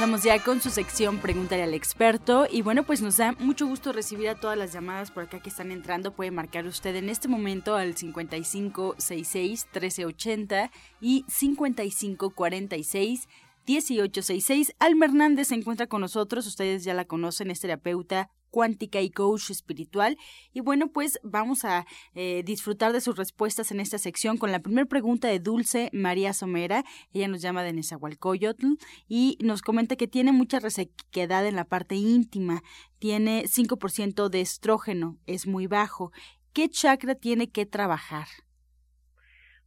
Comenzamos 0.00 0.24
ya 0.24 0.42
con 0.42 0.62
su 0.62 0.70
sección 0.70 1.18
Pregúntale 1.18 1.62
al 1.62 1.74
experto 1.74 2.46
y 2.50 2.62
bueno 2.62 2.84
pues 2.84 3.02
nos 3.02 3.18
da 3.18 3.32
mucho 3.32 3.66
gusto 3.66 3.92
recibir 3.92 4.30
a 4.30 4.34
todas 4.34 4.56
las 4.56 4.72
llamadas 4.72 5.10
por 5.10 5.24
acá 5.24 5.40
que 5.40 5.50
están 5.50 5.70
entrando. 5.70 6.14
Puede 6.14 6.30
marcar 6.30 6.64
usted 6.64 6.96
en 6.96 7.10
este 7.10 7.28
momento 7.28 7.76
al 7.76 7.94
5566 7.94 9.66
1380 9.66 10.70
y 11.02 11.26
5546 11.28 13.28
1866. 13.66 14.74
Alma 14.78 15.04
Hernández 15.04 15.48
se 15.48 15.56
encuentra 15.56 15.86
con 15.86 16.00
nosotros, 16.00 16.46
ustedes 16.46 16.82
ya 16.82 16.94
la 16.94 17.04
conocen, 17.04 17.50
es 17.50 17.60
terapeuta 17.60 18.30
cuántica 18.50 19.00
y 19.00 19.10
coach 19.10 19.50
espiritual. 19.50 20.16
Y 20.52 20.60
bueno, 20.60 20.88
pues 20.88 21.18
vamos 21.22 21.64
a 21.64 21.86
eh, 22.14 22.42
disfrutar 22.44 22.92
de 22.92 23.00
sus 23.00 23.16
respuestas 23.16 23.70
en 23.72 23.80
esta 23.80 23.98
sección 23.98 24.36
con 24.36 24.52
la 24.52 24.60
primera 24.60 24.86
pregunta 24.86 25.28
de 25.28 25.38
Dulce 25.38 25.90
María 25.92 26.32
Somera. 26.32 26.84
Ella 27.12 27.28
nos 27.28 27.42
llama 27.42 27.62
de 27.62 27.72
Nezahualcóyotl 27.72 28.66
y 29.08 29.38
nos 29.42 29.62
comenta 29.62 29.96
que 29.96 30.08
tiene 30.08 30.32
mucha 30.32 30.58
resequedad 30.58 31.46
en 31.46 31.56
la 31.56 31.64
parte 31.64 31.94
íntima, 31.94 32.62
tiene 32.98 33.44
5% 33.44 34.28
de 34.28 34.40
estrógeno, 34.40 35.16
es 35.26 35.46
muy 35.46 35.66
bajo. 35.66 36.12
¿Qué 36.52 36.68
chakra 36.68 37.14
tiene 37.14 37.50
que 37.50 37.64
trabajar? 37.64 38.26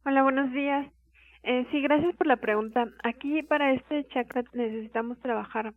Hola, 0.04 0.22
buenos 0.22 0.52
días. 0.52 0.86
Eh, 1.42 1.66
sí, 1.70 1.80
gracias 1.82 2.14
por 2.16 2.26
la 2.26 2.36
pregunta. 2.36 2.86
Aquí 3.02 3.42
para 3.42 3.72
este 3.72 4.06
chakra 4.08 4.44
necesitamos 4.52 5.18
trabajar 5.20 5.74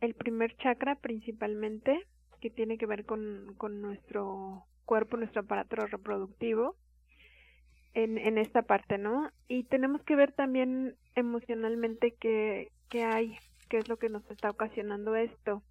el 0.00 0.14
primer 0.14 0.56
chakra 0.58 0.96
principalmente, 0.96 2.06
que 2.40 2.50
tiene 2.50 2.78
que 2.78 2.86
ver 2.86 3.04
con, 3.04 3.54
con 3.56 3.80
nuestro 3.80 4.64
cuerpo, 4.84 5.16
nuestro 5.16 5.42
aparato 5.42 5.76
reproductivo, 5.76 6.76
en, 7.94 8.38
esta 8.38 8.62
parte, 8.62 8.96
¿no? 8.96 9.30
Y 9.48 9.64
tenemos 9.64 10.02
que 10.04 10.14
ver 10.14 10.32
también 10.32 10.94
emocionalmente 11.16 12.14
qué, 12.20 12.70
qué 12.88 13.04
hay, 13.04 13.36
qué 13.68 13.78
es 13.78 13.88
lo 13.88 13.96
que 13.96 14.08
nos 14.08 14.28
está 14.30 14.50
ocasionando 14.50 15.16
esto. 15.16 15.62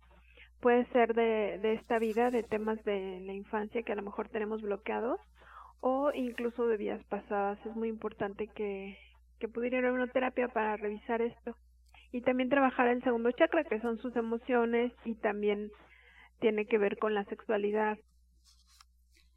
Puede 0.60 0.86
ser 0.88 1.14
de, 1.14 1.60
de 1.60 1.74
esta 1.74 2.00
vida, 2.00 2.30
de 2.32 2.44
temas 2.44 2.84
de 2.84 3.22
la 3.22 3.34
infancia 3.34 3.84
que 3.84 3.94
a 3.94 3.96
lo 3.96 4.02
mejor 4.02 4.28
tenemos 4.28 4.62
bloqueados, 4.62 5.20
o 5.80 6.12
incluso 6.14 6.68
de 6.68 6.78
vidas 6.78 7.04
pasadas. 7.06 7.64
Es 7.66 7.76
muy 7.76 7.90
importante 7.90 8.48
que, 8.48 8.98
que 9.40 9.48
pudiera 9.48 9.78
haber 9.78 9.92
una 9.92 10.08
terapia 10.08 10.48
para 10.48 10.76
revisar 10.78 11.22
esto. 11.22 11.56
Y 12.12 12.22
también 12.22 12.50
trabajar 12.50 12.88
el 12.88 13.04
segundo 13.04 13.32
chakra, 13.32 13.64
que 13.64 13.80
son 13.82 13.98
sus 14.00 14.16
emociones 14.16 14.92
y 15.06 15.16
también 15.16 15.72
tiene 16.40 16.66
que 16.66 16.78
ver 16.78 16.98
con 16.98 17.14
la 17.14 17.26
sexualidad. 17.26 17.98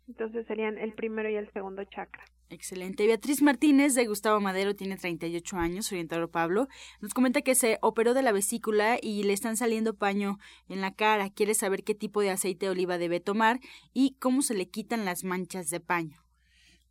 Entonces 0.08 0.46
serían 0.46 0.78
el 0.78 0.92
primero 0.92 1.30
y 1.30 1.36
el 1.36 1.50
segundo 1.52 1.84
chakra. 1.84 2.24
Excelente. 2.50 3.06
Beatriz 3.06 3.42
Martínez 3.42 3.94
de 3.94 4.06
Gustavo 4.06 4.40
Madero 4.40 4.74
tiene 4.74 4.96
38 4.96 5.56
años, 5.56 5.92
orientador 5.92 6.28
Pablo. 6.30 6.66
Nos 7.00 7.14
comenta 7.14 7.42
que 7.42 7.54
se 7.54 7.78
operó 7.80 8.12
de 8.12 8.22
la 8.22 8.32
vesícula 8.32 8.98
y 9.00 9.22
le 9.22 9.32
están 9.32 9.56
saliendo 9.56 9.94
paño 9.94 10.38
en 10.68 10.80
la 10.80 10.92
cara. 10.92 11.30
Quiere 11.30 11.54
saber 11.54 11.84
qué 11.84 11.94
tipo 11.94 12.20
de 12.20 12.30
aceite 12.30 12.66
de 12.66 12.72
oliva 12.72 12.98
debe 12.98 13.20
tomar 13.20 13.60
y 13.94 14.16
cómo 14.18 14.42
se 14.42 14.54
le 14.54 14.68
quitan 14.68 15.04
las 15.04 15.22
manchas 15.22 15.70
de 15.70 15.78
paño. 15.78 16.24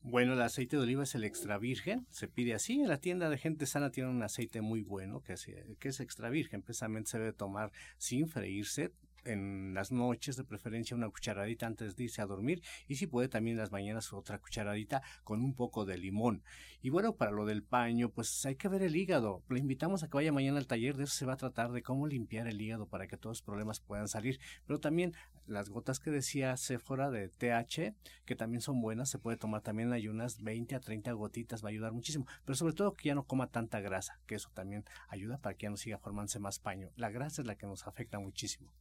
Bueno, 0.01 0.31
el 0.31 0.41
aceite 0.41 0.77
de 0.77 0.83
oliva 0.83 1.03
es 1.03 1.13
el 1.13 1.25
extra 1.25 1.57
virgen, 1.57 2.07
se 2.09 2.29
pide 2.29 2.53
así. 2.53 2.79
En 2.79 2.87
la 2.87 2.99
tienda 3.01 3.29
de 3.29 3.37
gente 3.37 3.65
sana 3.65 3.91
tiene 3.91 4.09
un 4.09 4.23
aceite 4.23 4.61
muy 4.61 4.81
bueno 4.81 5.21
que 5.21 5.33
es, 5.33 5.45
que 5.77 5.89
es 5.89 5.99
extra 5.99 6.29
virgen. 6.29 6.61
Precisamente 6.61 7.09
se 7.09 7.19
debe 7.19 7.33
tomar 7.33 7.73
sin 7.97 8.29
freírse, 8.29 8.93
en 9.25 9.73
las 9.73 9.91
noches 9.91 10.35
de 10.35 10.43
preferencia 10.43 10.95
una 10.95 11.09
cucharadita 11.09 11.67
antes 11.67 11.95
de 11.95 12.05
irse 12.05 12.21
a 12.21 12.25
dormir 12.25 12.61
y 12.87 12.95
si 12.95 13.07
puede 13.07 13.27
también 13.27 13.55
en 13.55 13.61
las 13.61 13.71
mañanas 13.71 14.13
otra 14.13 14.39
cucharadita 14.39 15.01
con 15.23 15.43
un 15.43 15.53
poco 15.53 15.85
de 15.85 15.97
limón. 15.97 16.43
Y 16.81 16.89
bueno, 16.89 17.15
para 17.15 17.31
lo 17.31 17.45
del 17.45 17.63
paño, 17.63 18.09
pues 18.09 18.45
hay 18.45 18.55
que 18.55 18.69
ver 18.69 18.81
el 18.83 18.95
hígado. 18.95 19.43
Le 19.49 19.59
invitamos 19.59 20.03
a 20.03 20.07
que 20.07 20.15
vaya 20.15 20.31
mañana 20.31 20.59
al 20.59 20.67
taller, 20.67 20.95
de 20.95 21.03
eso 21.03 21.13
se 21.13 21.25
va 21.25 21.33
a 21.33 21.37
tratar 21.37 21.71
de 21.71 21.83
cómo 21.83 22.07
limpiar 22.07 22.47
el 22.47 22.61
hígado 22.61 22.87
para 22.87 23.07
que 23.07 23.17
todos 23.17 23.37
los 23.37 23.41
problemas 23.41 23.81
puedan 23.81 24.07
salir. 24.07 24.39
Pero 24.65 24.79
también 24.79 25.13
las 25.45 25.69
gotas 25.69 25.99
que 25.99 26.11
decía 26.11 26.55
Sephora 26.57 27.09
de 27.09 27.27
TH, 27.27 27.95
que 28.25 28.35
también 28.35 28.61
son 28.61 28.81
buenas, 28.81 29.09
se 29.09 29.19
puede 29.19 29.37
tomar 29.37 29.61
también 29.61 29.89
en 29.89 29.93
ayunas 29.93 30.41
20 30.41 30.75
a 30.75 30.79
30 30.79 31.11
gotitas, 31.13 31.63
va 31.63 31.67
a 31.67 31.71
ayudar 31.71 31.91
muchísimo. 31.91 32.25
Pero 32.45 32.55
sobre 32.55 32.73
todo 32.73 32.93
que 32.93 33.09
ya 33.09 33.15
no 33.15 33.25
coma 33.25 33.47
tanta 33.47 33.81
grasa, 33.81 34.19
que 34.25 34.35
eso 34.35 34.49
también 34.53 34.85
ayuda 35.09 35.37
para 35.37 35.55
que 35.55 35.63
ya 35.63 35.69
no 35.71 35.77
siga 35.77 35.97
formándose 35.97 36.39
más 36.39 36.59
paño. 36.59 36.91
La 36.95 37.09
grasa 37.09 37.41
es 37.41 37.47
la 37.47 37.55
que 37.55 37.65
nos 37.65 37.87
afecta 37.87 38.19
muchísimo. 38.19 38.71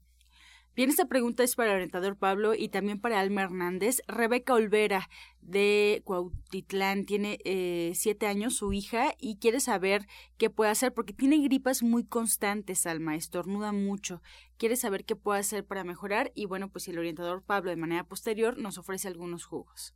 Bien, 0.75 0.91
esta 0.91 1.07
pregunta 1.07 1.43
es 1.43 1.57
para 1.57 1.71
el 1.71 1.77
orientador 1.77 2.17
Pablo 2.17 2.55
y 2.55 2.69
también 2.69 3.01
para 3.01 3.19
Alma 3.19 3.43
Hernández. 3.43 4.01
Rebeca 4.07 4.55
Olvera 4.55 5.09
de 5.41 6.03
Cuautitlán 6.05 7.05
tiene 7.05 7.39
eh, 7.45 7.93
siete 7.95 8.27
años, 8.27 8.55
su 8.55 8.73
hija, 8.73 9.15
y 9.19 9.39
quiere 9.39 9.59
saber 9.59 10.03
qué 10.37 10.51
puede 10.51 10.71
hacer 10.71 10.95
porque 10.95 11.13
tiene 11.13 11.39
gripas 11.39 11.83
muy 11.83 12.05
constantes, 12.05 12.87
Alma, 12.87 13.17
estornuda 13.17 13.73
mucho. 13.73 14.23
Quiere 14.57 14.77
saber 14.77 15.05
qué 15.05 15.17
puede 15.17 15.41
hacer 15.41 15.65
para 15.65 15.83
mejorar 15.83 16.31
y 16.35 16.47
bueno, 16.47 16.69
pues 16.69 16.87
el 16.87 16.99
orientador 16.99 17.43
Pablo 17.43 17.71
de 17.71 17.77
manera 17.77 18.05
posterior 18.05 18.57
nos 18.57 18.79
ofrece 18.79 19.09
algunos 19.09 19.45
jugos. 19.45 19.95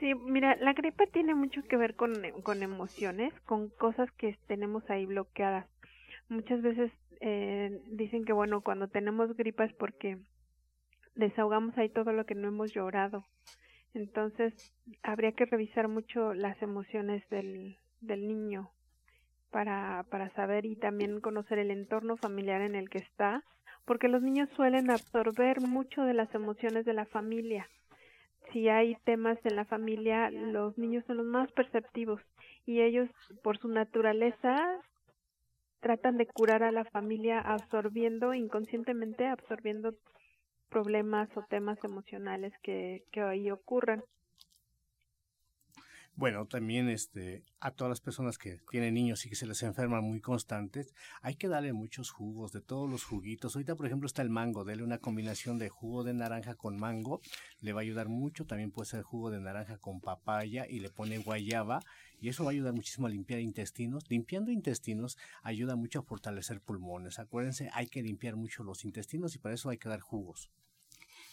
Sí, 0.00 0.14
mira, 0.14 0.56
la 0.56 0.74
gripa 0.74 1.06
tiene 1.06 1.34
mucho 1.34 1.62
que 1.62 1.76
ver 1.76 1.96
con, 1.96 2.14
con 2.42 2.62
emociones, 2.62 3.32
con 3.46 3.68
cosas 3.70 4.10
que 4.12 4.38
tenemos 4.46 4.88
ahí 4.90 5.06
bloqueadas. 5.06 5.66
Muchas 6.28 6.60
veces 6.60 6.92
eh, 7.20 7.80
dicen 7.88 8.24
que 8.24 8.32
bueno, 8.32 8.60
cuando 8.60 8.88
tenemos 8.88 9.36
gripas 9.36 9.72
porque 9.74 10.18
desahogamos 11.14 11.76
ahí 11.78 11.88
todo 11.88 12.12
lo 12.12 12.26
que 12.26 12.34
no 12.34 12.48
hemos 12.48 12.72
llorado. 12.72 13.24
Entonces, 13.94 14.52
habría 15.02 15.32
que 15.32 15.46
revisar 15.46 15.88
mucho 15.88 16.34
las 16.34 16.60
emociones 16.60 17.26
del, 17.30 17.78
del 18.00 18.28
niño 18.28 18.70
para, 19.50 20.04
para 20.10 20.28
saber 20.34 20.66
y 20.66 20.76
también 20.76 21.20
conocer 21.20 21.58
el 21.58 21.70
entorno 21.70 22.16
familiar 22.18 22.60
en 22.60 22.74
el 22.74 22.90
que 22.90 22.98
está, 22.98 23.42
porque 23.86 24.08
los 24.08 24.20
niños 24.22 24.50
suelen 24.56 24.90
absorber 24.90 25.60
mucho 25.62 26.02
de 26.02 26.12
las 26.12 26.34
emociones 26.34 26.84
de 26.84 26.92
la 26.92 27.06
familia. 27.06 27.68
Si 28.52 28.68
hay 28.68 28.96
temas 29.04 29.38
en 29.44 29.56
la 29.56 29.64
familia, 29.64 30.30
los 30.30 30.76
niños 30.76 31.04
son 31.06 31.16
los 31.18 31.26
más 31.26 31.50
perceptivos 31.52 32.20
y 32.66 32.82
ellos, 32.82 33.08
por 33.42 33.58
su 33.58 33.68
naturaleza, 33.68 34.80
tratan 35.80 36.16
de 36.16 36.26
curar 36.26 36.62
a 36.62 36.72
la 36.72 36.84
familia 36.84 37.40
absorbiendo 37.40 38.34
inconscientemente, 38.34 39.26
absorbiendo 39.26 39.94
problemas 40.68 41.28
o 41.36 41.42
temas 41.42 41.82
emocionales 41.84 42.52
que, 42.62 43.04
que 43.12 43.20
ahí 43.20 43.50
ocurran. 43.50 44.02
Bueno, 46.18 46.46
también 46.46 46.88
este, 46.88 47.44
a 47.60 47.72
todas 47.72 47.90
las 47.90 48.00
personas 48.00 48.38
que 48.38 48.58
tienen 48.70 48.94
niños 48.94 49.26
y 49.26 49.28
que 49.28 49.36
se 49.36 49.46
les 49.46 49.62
enferman 49.62 50.02
muy 50.02 50.22
constantes, 50.22 50.94
hay 51.20 51.34
que 51.34 51.46
darle 51.46 51.74
muchos 51.74 52.10
jugos, 52.10 52.52
de 52.52 52.62
todos 52.62 52.88
los 52.88 53.04
juguitos. 53.04 53.54
Ahorita, 53.54 53.76
por 53.76 53.84
ejemplo, 53.84 54.06
está 54.06 54.22
el 54.22 54.30
mango, 54.30 54.64
dele 54.64 54.82
una 54.82 54.96
combinación 54.96 55.58
de 55.58 55.68
jugo 55.68 56.04
de 56.04 56.14
naranja 56.14 56.54
con 56.54 56.78
mango, 56.78 57.20
le 57.60 57.74
va 57.74 57.80
a 57.80 57.82
ayudar 57.82 58.08
mucho. 58.08 58.46
También 58.46 58.70
puede 58.70 58.88
ser 58.88 59.02
jugo 59.02 59.30
de 59.30 59.40
naranja 59.40 59.76
con 59.76 60.00
papaya 60.00 60.66
y 60.66 60.80
le 60.80 60.88
pone 60.88 61.18
guayaba 61.18 61.80
y 62.18 62.30
eso 62.30 62.44
va 62.44 62.50
a 62.50 62.52
ayudar 62.52 62.72
muchísimo 62.72 63.08
a 63.08 63.10
limpiar 63.10 63.40
intestinos. 63.40 64.08
Limpiando 64.08 64.50
intestinos 64.50 65.18
ayuda 65.42 65.76
mucho 65.76 65.98
a 65.98 66.02
fortalecer 66.02 66.62
pulmones. 66.62 67.18
Acuérdense, 67.18 67.68
hay 67.74 67.88
que 67.88 68.02
limpiar 68.02 68.36
mucho 68.36 68.64
los 68.64 68.86
intestinos 68.86 69.34
y 69.34 69.38
para 69.38 69.54
eso 69.54 69.68
hay 69.68 69.76
que 69.76 69.90
dar 69.90 70.00
jugos. 70.00 70.50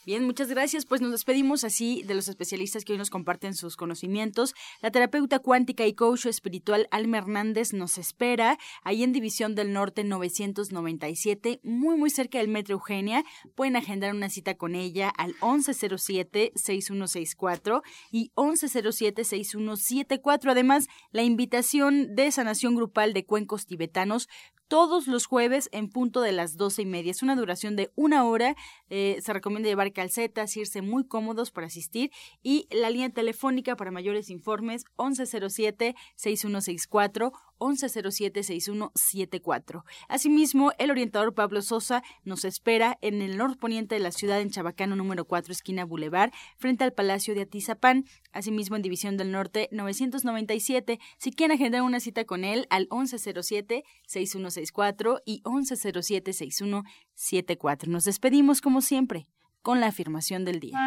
Bien, 0.06 0.26
muchas 0.26 0.50
gracias. 0.50 0.86
Pues 0.86 1.00
nos 1.00 1.12
despedimos 1.12 1.64
así 1.64 2.04
de 2.04 2.14
los 2.14 2.28
especialistas 2.28 2.84
que 2.84 2.92
hoy 2.92 2.98
nos 2.98 3.10
comparten 3.10 3.54
sus 3.54 3.78
conocimientos. 3.78 4.54
La 4.82 4.92
terapeuta 4.92 5.40
cuántica 5.40 5.88
y 5.88 5.94
coach 5.94 6.26
espiritual 6.26 6.90
Alma 6.92 7.20
Hernández 7.20 7.72
nos 7.72 7.98
espera 7.98 8.58
ahí 8.84 9.04
en 9.04 9.14
División 9.14 9.56
del 9.56 9.72
Norte 9.72 10.04
997, 10.04 11.62
muy 11.64 11.96
muy 11.96 12.10
cerca 12.10 12.40
del 12.40 12.50
Metro 12.50 12.74
Eugenia. 12.74 13.24
Pueden 13.56 13.78
agendar 13.78 14.14
una 14.14 14.30
cita 14.30 14.56
con 14.56 14.76
ella 14.76 15.08
al 15.10 15.36
1107-6164 15.36 17.82
y 18.12 18.34
1107-6174. 18.36 20.52
Además, 20.52 20.90
la 21.12 21.24
invitación 21.24 22.14
de 22.14 22.30
sanación 22.32 22.76
grupal 22.76 23.14
de 23.14 23.26
cuencos 23.26 23.66
tibetanos 23.66 24.28
todos 24.74 25.06
los 25.06 25.28
jueves 25.28 25.70
en 25.72 25.88
punto 25.88 26.22
de 26.22 26.32
las 26.32 26.58
doce 26.58 26.82
y 26.82 26.88
media. 26.88 27.12
Es 27.12 27.22
una 27.22 27.36
duración 27.36 27.76
de 27.76 27.92
una 27.94 28.26
hora. 28.26 28.56
Eh, 28.90 29.20
se 29.22 29.32
recomienda 29.32 29.70
llevar 29.70 29.94
calcetas, 29.94 30.58
irse 30.58 30.82
muy 30.82 31.06
cómodos 31.06 31.52
para 31.52 31.68
asistir. 31.68 32.10
Y 32.42 32.68
la 32.72 32.90
línea 32.90 33.12
telefónica 33.12 33.76
para 33.76 33.92
mayores 33.92 34.32
informes 34.32 34.86
1107-6164 34.98 37.34
1107-6174. 37.64 39.84
Asimismo, 40.08 40.72
el 40.78 40.92
orientador 40.92 41.34
Pablo 41.34 41.62
Sosa 41.62 42.02
nos 42.24 42.46
espera 42.46 42.98
en 43.02 43.22
el 43.22 43.36
norponiente 43.38 43.96
de 43.96 44.02
la 44.02 44.12
ciudad, 44.12 44.40
en 44.42 44.50
Chabacano 44.50 44.96
número 44.96 45.26
4, 45.26 45.52
esquina 45.52 45.84
Boulevard, 45.86 46.32
frente 46.58 46.84
al 46.84 46.94
Palacio 46.94 47.36
de 47.36 47.42
Atizapán. 47.42 48.06
Asimismo, 48.32 48.76
en 48.76 48.82
División 48.82 49.18
del 49.18 49.30
Norte 49.32 49.70
997. 49.72 51.00
Si 51.18 51.32
quieren 51.32 51.56
agendar 51.56 51.84
una 51.84 52.00
cita 52.00 52.26
con 52.26 52.44
él, 52.44 52.66
al 52.70 52.90
1107-6164 52.90 55.22
y 55.26 55.42
1107-6174. 55.44 57.88
Nos 57.88 58.06
despedimos, 58.06 58.62
como 58.62 58.82
siempre, 58.82 59.28
con 59.62 59.80
la 59.80 59.88
afirmación 59.88 60.46
del 60.46 60.60
día. 60.60 60.78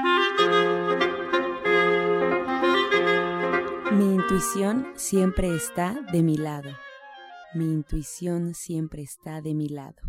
Mi 3.96 4.14
intuición 4.14 4.92
siempre 4.94 5.54
está 5.54 5.94
de 6.12 6.22
mi 6.22 6.37
lado. 6.37 6.68
Mi 7.54 7.64
intuición 7.64 8.52
siempre 8.52 9.00
está 9.00 9.40
de 9.40 9.54
mi 9.54 9.70
lado. 9.70 10.02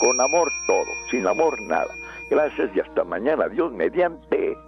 Con 0.00 0.20
amor 0.20 0.50
todo, 0.66 0.90
sin 1.12 1.28
amor 1.28 1.62
nada. 1.62 1.94
Gracias 2.28 2.74
y 2.74 2.80
hasta 2.80 3.04
mañana. 3.04 3.46
Dios 3.48 3.70
mediante. 3.72 4.58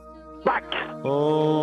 ¡Pax! 0.45 0.65
Oh. 1.03 1.57